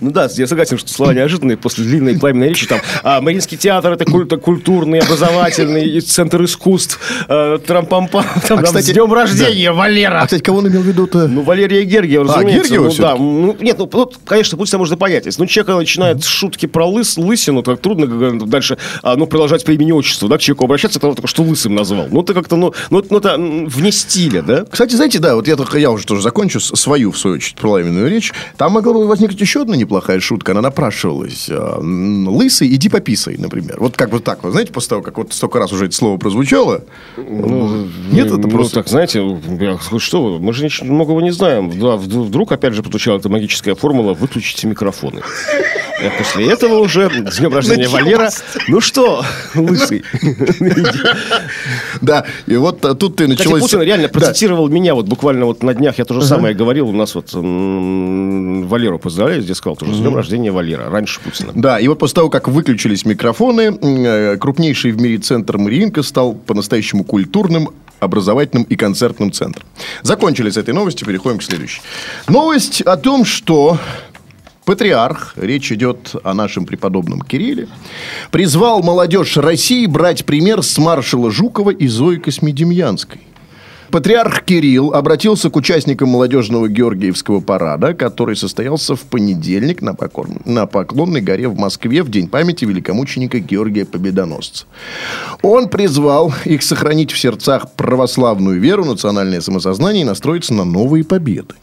Ну 0.00 0.10
да, 0.10 0.28
я 0.34 0.46
согласен, 0.46 0.78
что 0.78 0.90
слова 0.92 1.12
неожиданные 1.12 1.56
после 1.56 1.84
длинной 1.84 2.18
пламенной 2.18 2.48
речи. 2.48 2.66
Там, 2.66 2.80
а, 3.02 3.20
Мариинский 3.20 3.56
театр 3.56 3.92
это 3.92 4.04
куль- 4.04 4.24
это 4.24 4.36
культурный, 4.36 5.00
образовательный, 5.00 6.00
центр 6.00 6.42
искусств, 6.44 6.98
э, 7.28 7.58
трампампам, 7.66 8.24
там, 8.24 8.58
А, 8.58 8.62
там, 8.62 8.64
кстати, 8.64 8.86
с 8.86 8.92
днем 8.92 9.12
рождения, 9.12 9.72
Валера! 9.72 10.20
А, 10.20 10.24
кстати, 10.24 10.42
кого 10.42 10.58
он 10.58 10.68
имел 10.68 10.80
в 10.80 10.86
виду-то? 10.86 11.28
Ну, 11.28 11.42
Валерия 11.42 11.84
Гергиева, 11.84 12.24
разумеется. 12.24 12.74
Гергиева 12.74 12.88
ну, 12.88 12.94
да. 12.96 13.16
Ну, 13.16 13.56
нет, 13.60 13.78
ну, 13.78 13.86
тут, 13.86 14.16
конечно, 14.24 14.56
Путина 14.56 14.78
можно 14.78 14.96
понять. 14.96 15.26
Если 15.26 15.40
ну, 15.40 15.46
человек 15.46 15.76
начинает 15.76 16.22
с 16.22 16.26
шутки 16.26 16.66
про 16.66 16.86
лыс, 16.86 17.16
лысину, 17.18 17.62
то 17.62 17.76
трудно 17.76 18.38
дальше 18.46 18.78
а, 19.02 19.16
ну, 19.16 19.26
продолжать 19.26 19.64
по 19.64 19.72
имени 19.72 19.92
отчеству, 19.92 20.28
да, 20.28 20.38
к 20.38 20.40
человеку 20.40 20.64
обращаться, 20.64 20.98
только 21.00 21.26
что 21.26 21.42
лысым 21.42 21.74
назвал. 21.74 22.06
Ну, 22.10 22.22
это 22.22 22.34
как-то, 22.34 22.56
ну, 22.56 22.72
ну, 22.90 23.04
ну, 23.10 23.18
это 23.18 23.36
вне 23.36 23.92
стиля, 23.92 24.42
да? 24.42 24.64
Кстати, 24.64 24.94
знаете, 24.94 25.18
да, 25.18 25.34
вот 25.34 25.48
я, 25.48 25.56
только, 25.56 25.78
я 25.78 25.90
уже 25.90 26.06
тоже 26.06 26.22
закончу 26.22 26.60
свою, 26.60 27.12
в 27.12 27.18
свою 27.18 27.36
очередь, 27.36 27.56
пламенную 27.56 28.08
речь. 28.08 28.32
Там 28.56 28.72
могла 28.72 28.92
бы 28.92 29.07
возникнуть 29.08 29.40
еще 29.40 29.62
одна 29.62 29.76
неплохая 29.76 30.20
шутка. 30.20 30.52
Она 30.52 30.62
напрашивалась. 30.62 31.48
М, 31.50 32.28
Лысый, 32.28 32.68
иди 32.74 32.88
пописай, 32.88 33.36
например. 33.36 33.76
Вот 33.80 33.96
как 33.96 34.10
бы 34.10 34.20
так, 34.20 34.42
вот, 34.42 34.52
знаете, 34.52 34.72
после 34.72 34.90
того, 34.90 35.02
как 35.02 35.18
вот 35.18 35.32
столько 35.32 35.58
раз 35.58 35.72
уже 35.72 35.86
это 35.86 35.94
слово 35.94 36.18
прозвучало. 36.18 36.84
нет, 37.16 38.26
это 38.26 38.36
ну, 38.38 38.48
просто... 38.48 38.76
так, 38.76 38.88
знаете, 38.88 39.20
что 39.98 40.38
мы 40.38 40.52
же 40.52 40.64
ничего 40.64 40.92
многого 40.92 41.20
не 41.20 41.30
знаем. 41.32 41.70
Да, 41.70 41.96
вд- 41.96 42.24
вдруг, 42.26 42.52
опять 42.52 42.74
же, 42.74 42.82
прозвучала 42.82 43.18
эта 43.18 43.28
магическая 43.28 43.74
формула 43.74 44.14
«выключите 44.14 44.66
микрофоны». 44.66 45.22
И 46.00 46.10
после 46.16 46.50
этого 46.50 46.78
уже 46.78 47.10
с 47.30 47.38
днем 47.38 47.54
рождения. 47.54 47.88
Валера. 47.88 48.30
Ну 48.68 48.80
что, 48.80 49.24
лысый. 49.54 50.04
Да, 52.00 52.24
и 52.46 52.56
вот 52.56 52.80
тут 52.98 53.16
ты 53.16 53.26
началось... 53.26 53.62
Путин 53.62 53.82
реально 53.82 54.08
процитировал 54.08 54.68
меня 54.68 54.94
вот 54.94 55.06
буквально 55.06 55.46
вот 55.46 55.62
на 55.62 55.74
днях. 55.74 55.98
Я 55.98 56.04
то 56.04 56.14
же 56.14 56.22
самое 56.22 56.54
говорил. 56.54 56.88
У 56.88 56.92
нас 56.92 57.14
вот 57.14 57.30
Валеру 57.32 58.98
поздравляю, 58.98 59.42
здесь 59.42 59.56
сказал 59.56 59.76
тоже 59.76 59.94
с 59.94 59.98
днем 59.98 60.14
рождения 60.14 60.52
Валера. 60.52 60.90
Раньше 60.90 61.20
Путина. 61.20 61.52
Да, 61.54 61.78
и 61.78 61.88
вот 61.88 61.98
после 61.98 62.16
того, 62.16 62.30
как 62.30 62.48
выключились 62.48 63.04
микрофоны, 63.04 63.78
э, 63.80 64.36
крупнейший 64.36 64.92
в 64.92 65.00
мире 65.00 65.18
центр 65.18 65.58
Мариинка 65.58 66.02
стал 66.02 66.34
по-настоящему 66.34 67.04
культурным, 67.04 67.70
образовательным 68.00 68.64
и 68.64 68.76
концертным 68.76 69.32
центром. 69.32 69.66
Закончили 70.02 70.50
с 70.50 70.56
этой 70.56 70.72
новостью, 70.72 71.06
переходим 71.06 71.38
к 71.38 71.42
следующей. 71.42 71.80
Новость 72.28 72.80
о 72.82 72.96
том, 72.96 73.24
что 73.24 73.78
патриарх, 74.68 75.32
речь 75.36 75.72
идет 75.72 76.14
о 76.24 76.34
нашем 76.34 76.66
преподобном 76.66 77.22
Кирилле, 77.22 77.68
призвал 78.30 78.82
молодежь 78.82 79.38
России 79.38 79.86
брать 79.86 80.26
пример 80.26 80.62
с 80.62 80.76
маршала 80.76 81.30
Жукова 81.30 81.70
и 81.70 81.86
Зои 81.86 82.16
Космедемьянской. 82.16 83.22
Патриарх 83.90 84.44
Кирилл 84.44 84.92
обратился 84.92 85.48
к 85.48 85.56
участникам 85.56 86.10
молодежного 86.10 86.68
Георгиевского 86.68 87.40
парада, 87.40 87.94
который 87.94 88.36
состоялся 88.36 88.94
в 88.94 89.04
понедельник 89.04 89.80
на, 89.80 89.94
покор... 89.94 90.28
на 90.44 90.66
Поклонной 90.66 91.22
горе 91.22 91.48
в 91.48 91.56
Москве 91.56 92.02
в 92.02 92.10
день 92.10 92.28
памяти 92.28 92.66
великомученика 92.66 93.38
Георгия 93.38 93.86
Победоносца. 93.86 94.66
Он 95.40 95.70
призвал 95.70 96.34
их 96.44 96.62
сохранить 96.62 97.10
в 97.10 97.18
сердцах 97.18 97.72
православную 97.72 98.60
веру, 98.60 98.84
национальное 98.84 99.40
самосознание 99.40 100.02
и 100.02 100.06
настроиться 100.06 100.52
на 100.52 100.64
новые 100.64 101.04
победы. 101.04 101.54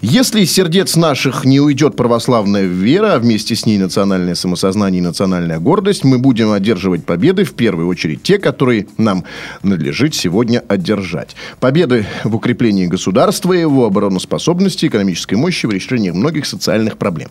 Если 0.00 0.42
из 0.42 0.52
сердец 0.52 0.96
наших 0.96 1.44
не 1.44 1.60
уйдет 1.60 1.96
православная 1.96 2.64
вера, 2.64 3.14
а 3.14 3.18
вместе 3.18 3.56
с 3.56 3.66
ней 3.66 3.78
национальное 3.78 4.34
самосознание 4.34 5.00
и 5.00 5.04
национальная 5.04 5.58
гордость, 5.58 6.04
мы 6.04 6.18
будем 6.18 6.52
одерживать 6.52 7.04
победы, 7.04 7.44
в 7.44 7.54
первую 7.54 7.88
очередь 7.88 8.22
те, 8.22 8.38
которые 8.38 8.86
нам 8.98 9.24
надлежит 9.62 10.14
сегодня 10.14 10.62
одержать. 10.68 11.34
Победы 11.60 12.06
в 12.24 12.36
укреплении 12.36 12.86
государства, 12.86 13.52
его 13.52 13.86
обороноспособности, 13.86 14.86
экономической 14.86 15.34
мощи, 15.34 15.66
в 15.66 15.70
решении 15.70 16.10
многих 16.10 16.46
социальных 16.46 16.98
проблем. 16.98 17.30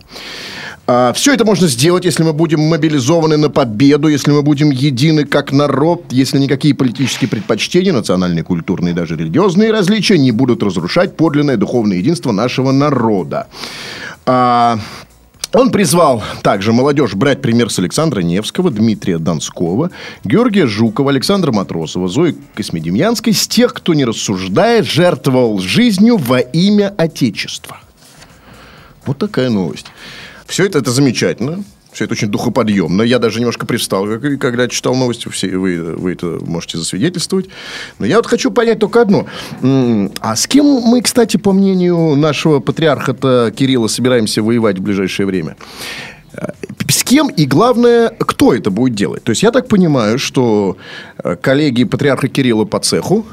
А, 0.88 1.12
все 1.12 1.34
это 1.34 1.44
можно 1.44 1.66
сделать, 1.66 2.04
если 2.04 2.22
мы 2.22 2.32
будем 2.32 2.60
мобилизованы 2.60 3.36
на 3.36 3.50
победу, 3.50 4.06
если 4.06 4.30
мы 4.30 4.42
будем 4.42 4.70
едины 4.70 5.24
как 5.24 5.50
народ, 5.50 6.04
если 6.10 6.38
никакие 6.38 6.74
политические 6.74 7.28
предпочтения, 7.28 7.92
национальные, 7.92 8.44
культурные, 8.44 8.94
даже 8.94 9.16
религиозные 9.16 9.72
различия 9.72 10.16
не 10.16 10.30
будут 10.30 10.62
разрушать 10.62 11.16
подлинное 11.16 11.56
духовное 11.56 11.96
единство 11.96 12.25
нашего 12.32 12.72
народа. 12.72 13.48
А, 14.24 14.78
он 15.52 15.70
призвал 15.70 16.22
также 16.42 16.72
молодежь 16.72 17.14
брать 17.14 17.40
пример 17.40 17.70
с 17.70 17.78
Александра 17.78 18.20
Невского, 18.20 18.70
Дмитрия 18.70 19.18
Донского, 19.18 19.90
Георгия 20.24 20.66
Жукова, 20.66 21.10
Александра 21.10 21.52
Матросова, 21.52 22.08
Зои 22.08 22.36
Космедемьянской, 22.54 23.32
с 23.32 23.48
тех, 23.48 23.72
кто, 23.72 23.94
не 23.94 24.04
рассуждая, 24.04 24.82
жертвовал 24.82 25.58
жизнью 25.58 26.16
во 26.16 26.40
имя 26.40 26.92
Отечества. 26.98 27.78
Вот 29.06 29.18
такая 29.18 29.48
новость. 29.48 29.86
Все 30.46 30.66
это, 30.66 30.78
это 30.78 30.90
замечательно. 30.90 31.64
Все 31.96 32.04
это 32.04 32.12
очень 32.12 32.28
духоподъемно. 32.28 33.00
Я 33.00 33.18
даже 33.18 33.38
немножко 33.38 33.64
привстал, 33.64 34.06
когда 34.38 34.68
читал 34.68 34.94
новости. 34.94 35.30
Все, 35.30 35.56
вы, 35.56 35.80
вы 35.96 36.12
это 36.12 36.38
можете 36.42 36.76
засвидетельствовать. 36.76 37.46
Но 37.98 38.04
я 38.04 38.16
вот 38.16 38.26
хочу 38.26 38.50
понять 38.50 38.80
только 38.80 39.00
одно. 39.00 39.24
А 40.20 40.36
с 40.36 40.46
кем 40.46 40.66
мы, 40.66 41.00
кстати, 41.00 41.38
по 41.38 41.54
мнению 41.54 42.14
нашего 42.16 42.60
патриарха 42.60 43.50
Кирилла, 43.50 43.86
собираемся 43.86 44.42
воевать 44.42 44.78
в 44.78 44.82
ближайшее 44.82 45.24
время? 45.24 45.56
С 46.86 47.02
кем 47.02 47.28
и, 47.28 47.46
главное, 47.46 48.10
кто 48.10 48.52
это 48.52 48.70
будет 48.70 48.94
делать? 48.94 49.24
То 49.24 49.30
есть, 49.30 49.42
я 49.42 49.50
так 49.50 49.66
понимаю, 49.66 50.18
что 50.18 50.76
э, 51.24 51.36
коллеги 51.36 51.84
патриарха 51.84 52.28
Кирилла 52.28 52.66
по 52.66 52.78
цеху, 52.78 53.24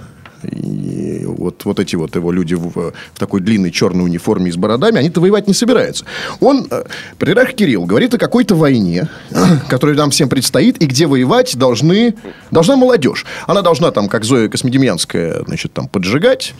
и 0.43 1.25
вот, 1.25 1.65
вот 1.65 1.79
эти 1.79 1.95
вот 1.95 2.15
его 2.15 2.31
люди 2.31 2.53
в, 2.53 2.69
в 2.69 2.93
такой 3.17 3.41
длинной 3.41 3.71
черной 3.71 4.05
униформе 4.05 4.51
с 4.51 4.57
бородами, 4.57 4.97
они-то 4.99 5.21
воевать 5.21 5.47
не 5.47 5.53
собираются. 5.53 6.05
Он, 6.39 6.67
э, 6.69 6.83
патриарх 7.17 7.53
Кирилл, 7.53 7.85
говорит 7.85 8.13
о 8.13 8.17
какой-то 8.17 8.55
войне, 8.55 9.07
которая 9.69 9.95
нам 9.95 10.11
всем 10.11 10.29
предстоит, 10.29 10.81
и 10.81 10.85
где 10.85 11.07
воевать 11.07 11.57
должны, 11.57 12.15
должна 12.51 12.75
молодежь. 12.75 13.25
Она 13.47 13.61
должна 13.61 13.91
там, 13.91 14.07
как 14.07 14.23
Зоя 14.23 14.49
Космедемьянская, 14.49 15.43
значит, 15.45 15.73
там 15.73 15.87
поджигать, 15.87 16.53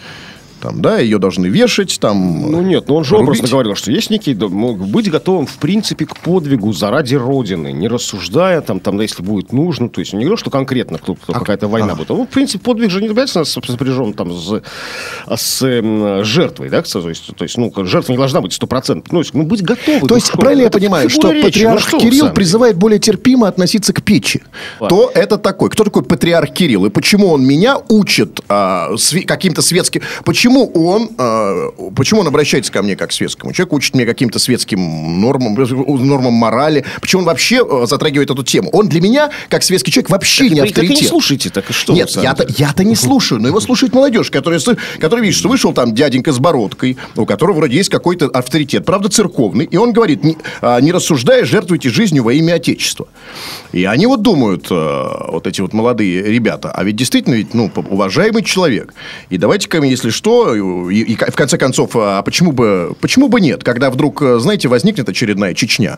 там, 0.64 0.82
да, 0.82 0.98
ее 1.00 1.20
должны 1.20 1.48
вешать, 1.48 2.00
там... 2.00 2.50
Ну, 2.50 2.62
нет, 2.62 2.86
ну 2.88 2.96
он 2.96 3.04
же 3.04 3.18
просто 3.18 3.48
говорил, 3.48 3.76
что 3.76 3.92
есть 3.92 4.10
некий... 4.10 4.34
Быть 4.34 5.12
готовым, 5.12 5.46
в 5.46 5.58
принципе, 5.58 6.06
к 6.06 6.16
подвигу 6.16 6.72
заради 6.72 7.16
Родины, 7.16 7.74
не 7.74 7.90
рассуждая, 7.90 8.62
там, 8.62 8.80
там 8.80 8.96
да, 8.96 9.04
если 9.04 9.22
будет 9.22 9.52
нужно. 9.52 9.90
То 9.90 10.00
есть, 10.00 10.14
не 10.14 10.24
говорю, 10.24 10.38
что 10.38 10.50
конкретно 10.50 11.00
кто 11.00 11.18
а, 11.28 11.34
какая-то 11.34 11.68
война 11.68 11.92
а. 11.92 11.96
будет. 11.96 12.10
Ну, 12.10 12.26
в 12.26 12.30
принципе, 12.30 12.64
подвиг 12.64 12.92
же 12.92 13.02
не 13.02 13.10
обязательно 13.10 13.44
сопряжен 13.44 14.14
там 14.14 14.32
с, 14.32 14.62
с 15.36 15.62
э, 15.64 16.24
жертвой, 16.24 16.70
да, 16.70 16.82
то 16.82 17.10
есть, 17.10 17.36
то 17.36 17.44
есть, 17.44 17.58
ну, 17.58 17.74
жертва 17.86 18.14
не 18.14 18.18
должна 18.18 18.40
быть 18.40 18.54
стопроцентной. 18.54 19.20
Ну, 19.20 19.24
ну, 19.34 19.44
быть 19.44 19.62
готовым. 19.62 20.08
То 20.08 20.16
есть, 20.16 20.32
правильно 20.32 20.62
я 20.62 20.70
понимаю, 20.70 21.10
что 21.10 21.30
речи, 21.30 21.48
патриарх 21.48 21.82
ну, 21.82 21.88
что 21.88 22.00
Кирилл 22.00 22.30
призывает 22.30 22.78
более 22.78 23.00
терпимо 23.00 23.50
относиться 23.50 23.92
к 23.92 24.02
печи. 24.02 24.42
Ладно. 24.80 24.98
То 24.98 25.12
это 25.14 25.38
такой. 25.38 25.70
Кто 25.70 25.84
такой 25.84 26.04
патриарх 26.04 26.54
Кирилл? 26.54 26.86
И 26.86 26.90
почему 26.90 27.32
он 27.32 27.46
меня 27.46 27.80
учит 27.90 28.40
а, 28.48 28.94
сви- 28.94 29.26
каким-то 29.26 29.62
светским... 29.62 30.02
Почему 30.24 30.53
почему 30.54 30.72
он, 30.88 31.10
э, 31.18 31.70
почему 31.96 32.22
он 32.22 32.28
обращается 32.28 32.72
ко 32.72 32.82
мне 32.82 32.96
как 32.96 33.10
к 33.10 33.14
светскому 33.14 33.54
человеку, 33.54 33.76
учит 33.76 33.96
меня 33.96 34.06
каким-то 34.06 34.40
светским 34.40 35.20
нормам, 35.20 35.56
нормам 35.56 36.34
морали, 36.34 36.86
почему 37.02 37.22
он 37.22 37.26
вообще 37.26 37.66
э, 37.68 37.86
затрагивает 37.88 38.30
эту 38.30 38.44
тему. 38.44 38.70
Он 38.72 38.88
для 38.88 39.02
меня, 39.02 39.32
как 39.50 39.64
светский 39.64 39.92
человек, 39.92 40.10
вообще 40.10 40.46
так 40.46 40.54
не 40.54 40.60
авторитет. 40.62 40.96
Так 40.96 41.02
не 41.02 41.08
слушайте, 41.08 41.50
так 41.50 41.70
и 41.70 41.74
что? 41.74 41.94
Нет, 41.94 42.10
я-то, 42.12 42.46
я-то 42.58 42.84
не 42.84 42.96
слушаю, 42.96 43.42
но 43.42 43.48
его 43.48 43.60
слушает 43.60 43.94
молодежь, 43.94 44.30
которая, 44.30 44.60
которая 45.00 45.26
видит, 45.26 45.38
что 45.38 45.50
вышел 45.50 45.74
там 45.74 45.94
дяденька 45.94 46.32
с 46.32 46.40
бородкой, 46.40 46.98
у 47.16 47.26
которого 47.26 47.58
вроде 47.58 47.78
есть 47.78 47.90
какой-то 47.90 48.28
авторитет, 48.28 48.86
правда 48.86 49.10
церковный, 49.10 49.66
и 49.66 49.78
он 49.78 49.92
говорит, 49.92 50.24
не, 50.24 50.38
а, 50.62 50.80
не 50.80 50.92
рассуждая, 50.92 51.46
жертвуйте 51.46 51.90
жизнью 51.90 52.24
во 52.24 52.34
имя 52.34 52.54
Отечества. 52.54 53.08
И 53.72 53.86
они 53.86 54.06
вот 54.06 54.22
думают, 54.22 54.68
э, 54.70 55.08
вот 55.30 55.48
эти 55.48 55.62
вот 55.62 55.74
молодые 55.74 56.24
ребята, 56.24 56.72
а 56.72 56.84
ведь 56.84 56.96
действительно 56.96 57.36
ведь, 57.36 57.54
ну, 57.54 57.72
уважаемый 57.90 58.44
человек. 58.44 58.94
И 59.30 59.38
давайте-ка, 59.38 59.82
если 59.82 60.10
что, 60.10 60.33
и, 60.90 61.00
и 61.02 61.16
в 61.16 61.36
конце 61.36 61.58
концов, 61.58 61.92
а 61.96 62.22
почему 62.22 62.52
бы, 62.52 62.96
почему 63.02 63.28
бы 63.30 63.42
нет, 63.42 63.64
когда 63.64 63.90
вдруг, 63.90 64.22
знаете, 64.38 64.68
возникнет 64.68 65.10
очередная 65.10 65.54
Чечня? 65.54 65.98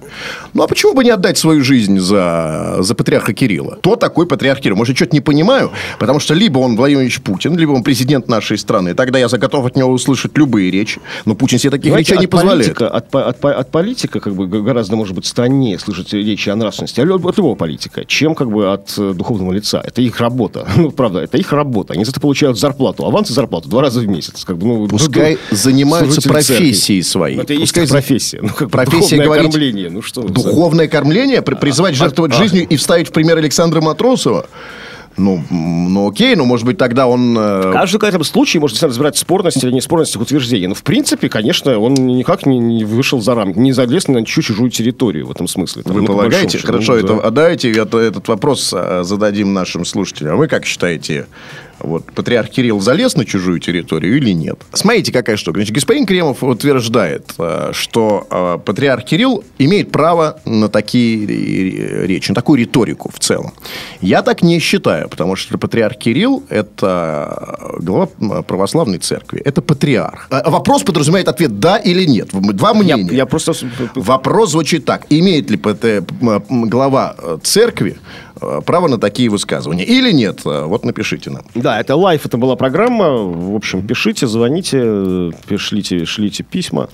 Ну, 0.53 0.63
а 0.63 0.67
почему 0.67 0.93
бы 0.93 1.03
не 1.03 1.11
отдать 1.11 1.37
свою 1.37 1.63
жизнь 1.63 1.99
за, 1.99 2.77
за 2.79 2.95
патриарха 2.95 3.33
Кирилла? 3.33 3.75
Кто 3.79 3.95
такой 3.95 4.27
патриарх 4.27 4.61
Кирилл? 4.61 4.77
Может, 4.77 4.95
что-то 4.95 5.15
не 5.15 5.21
понимаю, 5.21 5.71
потому 5.99 6.19
что 6.19 6.33
либо 6.33 6.59
он 6.59 6.75
Владимирович 6.75 7.21
Путин, 7.21 7.57
либо 7.57 7.71
он 7.71 7.83
президент 7.83 8.27
нашей 8.27 8.57
страны. 8.57 8.93
Тогда 8.93 9.19
я 9.19 9.27
готов 9.27 9.65
от 9.65 9.75
него 9.75 9.91
услышать 9.91 10.37
любые 10.37 10.71
речи. 10.71 10.99
Но 11.25 11.35
Путин 11.35 11.59
себе 11.59 11.71
таких 11.71 11.91
Знаете, 11.91 12.13
речей 12.13 12.21
не 12.21 12.27
позволяет. 12.27 12.77
Политика, 12.77 12.89
от, 12.89 13.15
от, 13.15 13.45
от 13.45 13.71
политика 13.71 14.19
как 14.19 14.35
бы 14.35 14.47
гораздо, 14.47 14.95
может 14.95 15.15
быть, 15.15 15.25
страннее 15.25 15.77
слышать 15.79 16.13
речи 16.13 16.49
о 16.49 16.55
нравственности 16.55 17.01
от 17.01 17.07
любого 17.37 17.55
политика, 17.55 18.05
чем 18.05 18.35
как 18.35 18.49
бы 18.49 18.71
от 18.71 18.93
э, 18.97 19.13
духовного 19.13 19.53
лица. 19.53 19.81
Это 19.83 20.01
их 20.01 20.19
работа. 20.19 20.67
Ну, 20.85 20.91
правда, 20.91 21.19
это 21.19 21.37
их 21.37 21.51
работа. 21.51 21.93
Они 21.93 22.05
за 22.05 22.11
это 22.11 22.19
получают 22.19 22.59
зарплату, 22.59 23.05
аванс 23.05 23.31
и 23.31 23.33
зарплату 23.33 23.69
два 23.69 23.81
раза 23.81 24.01
в 24.01 24.07
месяц 24.07 24.24
месяц. 24.27 24.45
Как 24.45 24.57
бы, 24.57 24.67
ну, 24.67 24.88
Пускай 24.88 25.38
ну, 25.51 25.57
занимаются 25.57 26.27
профессией 26.27 27.01
своей. 27.03 27.39
Это 27.39 27.53
и 27.53 27.59
Пускай 27.59 27.83
есть 27.83 27.91
профессия. 27.93 28.39
Ну, 28.41 28.49
как 28.49 28.69
профессия 28.69 29.17
духовное 29.17 29.25
говорить, 29.25 29.51
кормление. 29.51 29.89
Ну, 29.89 30.01
что 30.01 30.21
духовное 30.23 30.88
кормление? 30.88 31.41
Призывать 31.41 31.93
а, 31.93 31.97
жертвовать 31.97 32.33
а, 32.33 32.38
жизнью 32.38 32.67
а. 32.69 32.73
и 32.73 32.77
вставить 32.77 33.09
в 33.09 33.11
пример 33.11 33.38
Александра 33.38 33.81
Матросова? 33.81 34.47
Ну, 35.17 35.41
ну 35.49 36.09
окей, 36.09 36.35
ну, 36.35 36.43
может 36.43 36.65
быть, 36.65 36.77
тогда 36.77 37.07
он... 37.07 37.38
Э... 37.38 37.69
В 37.69 37.71
каждом 37.71 38.01
конкретном 38.01 38.25
случае 38.25 38.59
можно 38.59 38.85
разбирать 38.85 39.15
спорность 39.15 39.63
или 39.63 39.71
неспорность 39.71 40.17
утверждения. 40.17 40.67
Но, 40.67 40.75
в 40.75 40.83
принципе, 40.83 41.29
конечно, 41.29 41.79
он 41.79 41.93
никак 41.93 42.45
не, 42.45 42.59
не 42.59 42.83
вышел 42.83 43.21
за 43.21 43.33
рамки, 43.33 43.57
не 43.57 43.71
залез 43.71 44.09
на 44.09 44.25
чью 44.25 44.43
чужую 44.43 44.71
территорию 44.71 45.27
в 45.27 45.31
этом 45.31 45.47
смысле. 45.47 45.83
Там, 45.83 45.93
Вы 45.93 46.01
ну, 46.01 46.07
полагаете? 46.07 46.57
Хорошо, 46.57 46.93
ну, 46.93 46.99
это, 46.99 47.07
да. 47.07 47.19
а 47.21 47.31
давайте 47.31 47.71
это, 47.71 47.97
этот 47.97 48.27
вопрос 48.27 48.73
э, 48.75 49.03
зададим 49.03 49.53
нашим 49.53 49.85
слушателям. 49.85 50.33
А 50.33 50.35
вы 50.35 50.49
как 50.49 50.65
считаете, 50.65 51.27
вот, 51.79 52.11
патриарх 52.13 52.49
Кирилл 52.49 52.79
залез 52.79 53.15
на 53.15 53.25
чужую 53.25 53.59
территорию 53.59 54.17
или 54.17 54.31
нет. 54.31 54.59
Смотрите, 54.73 55.11
какая 55.11 55.38
штука. 55.38 55.59
Значит, 55.59 55.73
господин 55.73 56.05
Кремов 56.05 56.43
утверждает, 56.43 57.33
э, 57.38 57.71
что 57.73 58.27
э, 58.29 58.59
патриарх 58.63 59.05
Кирилл 59.05 59.43
имеет 59.57 59.91
право 59.91 60.39
на 60.45 60.69
такие 60.69 61.25
речи, 62.05 62.29
на 62.31 62.35
такую 62.35 62.59
риторику 62.59 63.11
в 63.13 63.19
целом. 63.19 63.53
Я 64.01 64.21
так 64.21 64.41
не 64.41 64.59
считаю, 64.59 65.09
потому 65.09 65.35
что 65.35 65.57
патриарх 65.57 65.97
Кирилл– 65.97 66.43
это 66.49 67.75
глава 67.79 68.07
православной 68.43 68.99
церкви, 68.99 69.41
это 69.43 69.61
патриарх. 69.61 70.27
Вопрос 70.29 70.83
подразумевает 70.83 71.27
ответ 71.27 71.59
«да» 71.59 71.77
или 71.77 72.05
«нет». 72.05 72.29
Два 72.31 72.73
мнения. 72.73 73.11
Я, 73.11 73.17
я 73.17 73.25
просто... 73.25 73.53
Вопрос 73.95 74.51
звучит 74.51 74.85
так. 74.85 75.05
Имеет 75.09 75.49
ли 75.49 75.59
глава 76.49 77.15
э, 77.17 77.38
церкви 77.43 77.85
Э, 77.85 77.97
право 78.65 78.88
на 78.88 78.97
такие 78.97 79.29
высказывания. 79.29 79.84
Или 79.84 80.12
нет? 80.12 80.41
Э, 80.45 80.65
вот 80.65 80.86
напишите 80.86 81.29
нам. 81.29 81.43
Да, 81.55 81.79
это 81.79 81.95
лайф, 81.95 82.25
это 82.25 82.38
была 82.38 82.55
программа. 82.55 83.15
В 83.15 83.55
общем, 83.55 83.86
пишите, 83.86 84.27
звоните, 84.27 85.31
пишлите, 85.47 86.05
шлите 86.05 86.43
письма. 86.43 86.89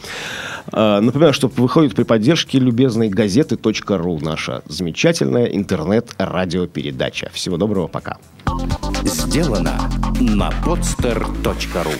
Э, 0.72 1.00
напоминаю, 1.00 1.34
что 1.34 1.48
выходит 1.48 1.96
при 1.96 2.04
поддержке 2.04 2.60
любезной 2.60 3.10
газеты.ру. 3.10 4.20
Наша 4.22 4.62
замечательная 4.68 5.46
интернет-радиопередача. 5.46 7.30
Всего 7.34 7.58
доброго, 7.58 7.88
пока. 7.88 8.18
Сделано 9.04 9.90
на 10.20 10.50
podster.ru 10.66 11.94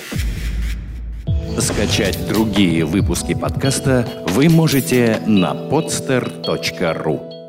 Скачать 1.60 2.18
другие 2.30 2.86
выпуски 2.86 3.34
подкаста 3.34 4.08
вы 4.28 4.50
можете 4.50 5.22
на 5.28 5.54
podster.ru 5.54 7.41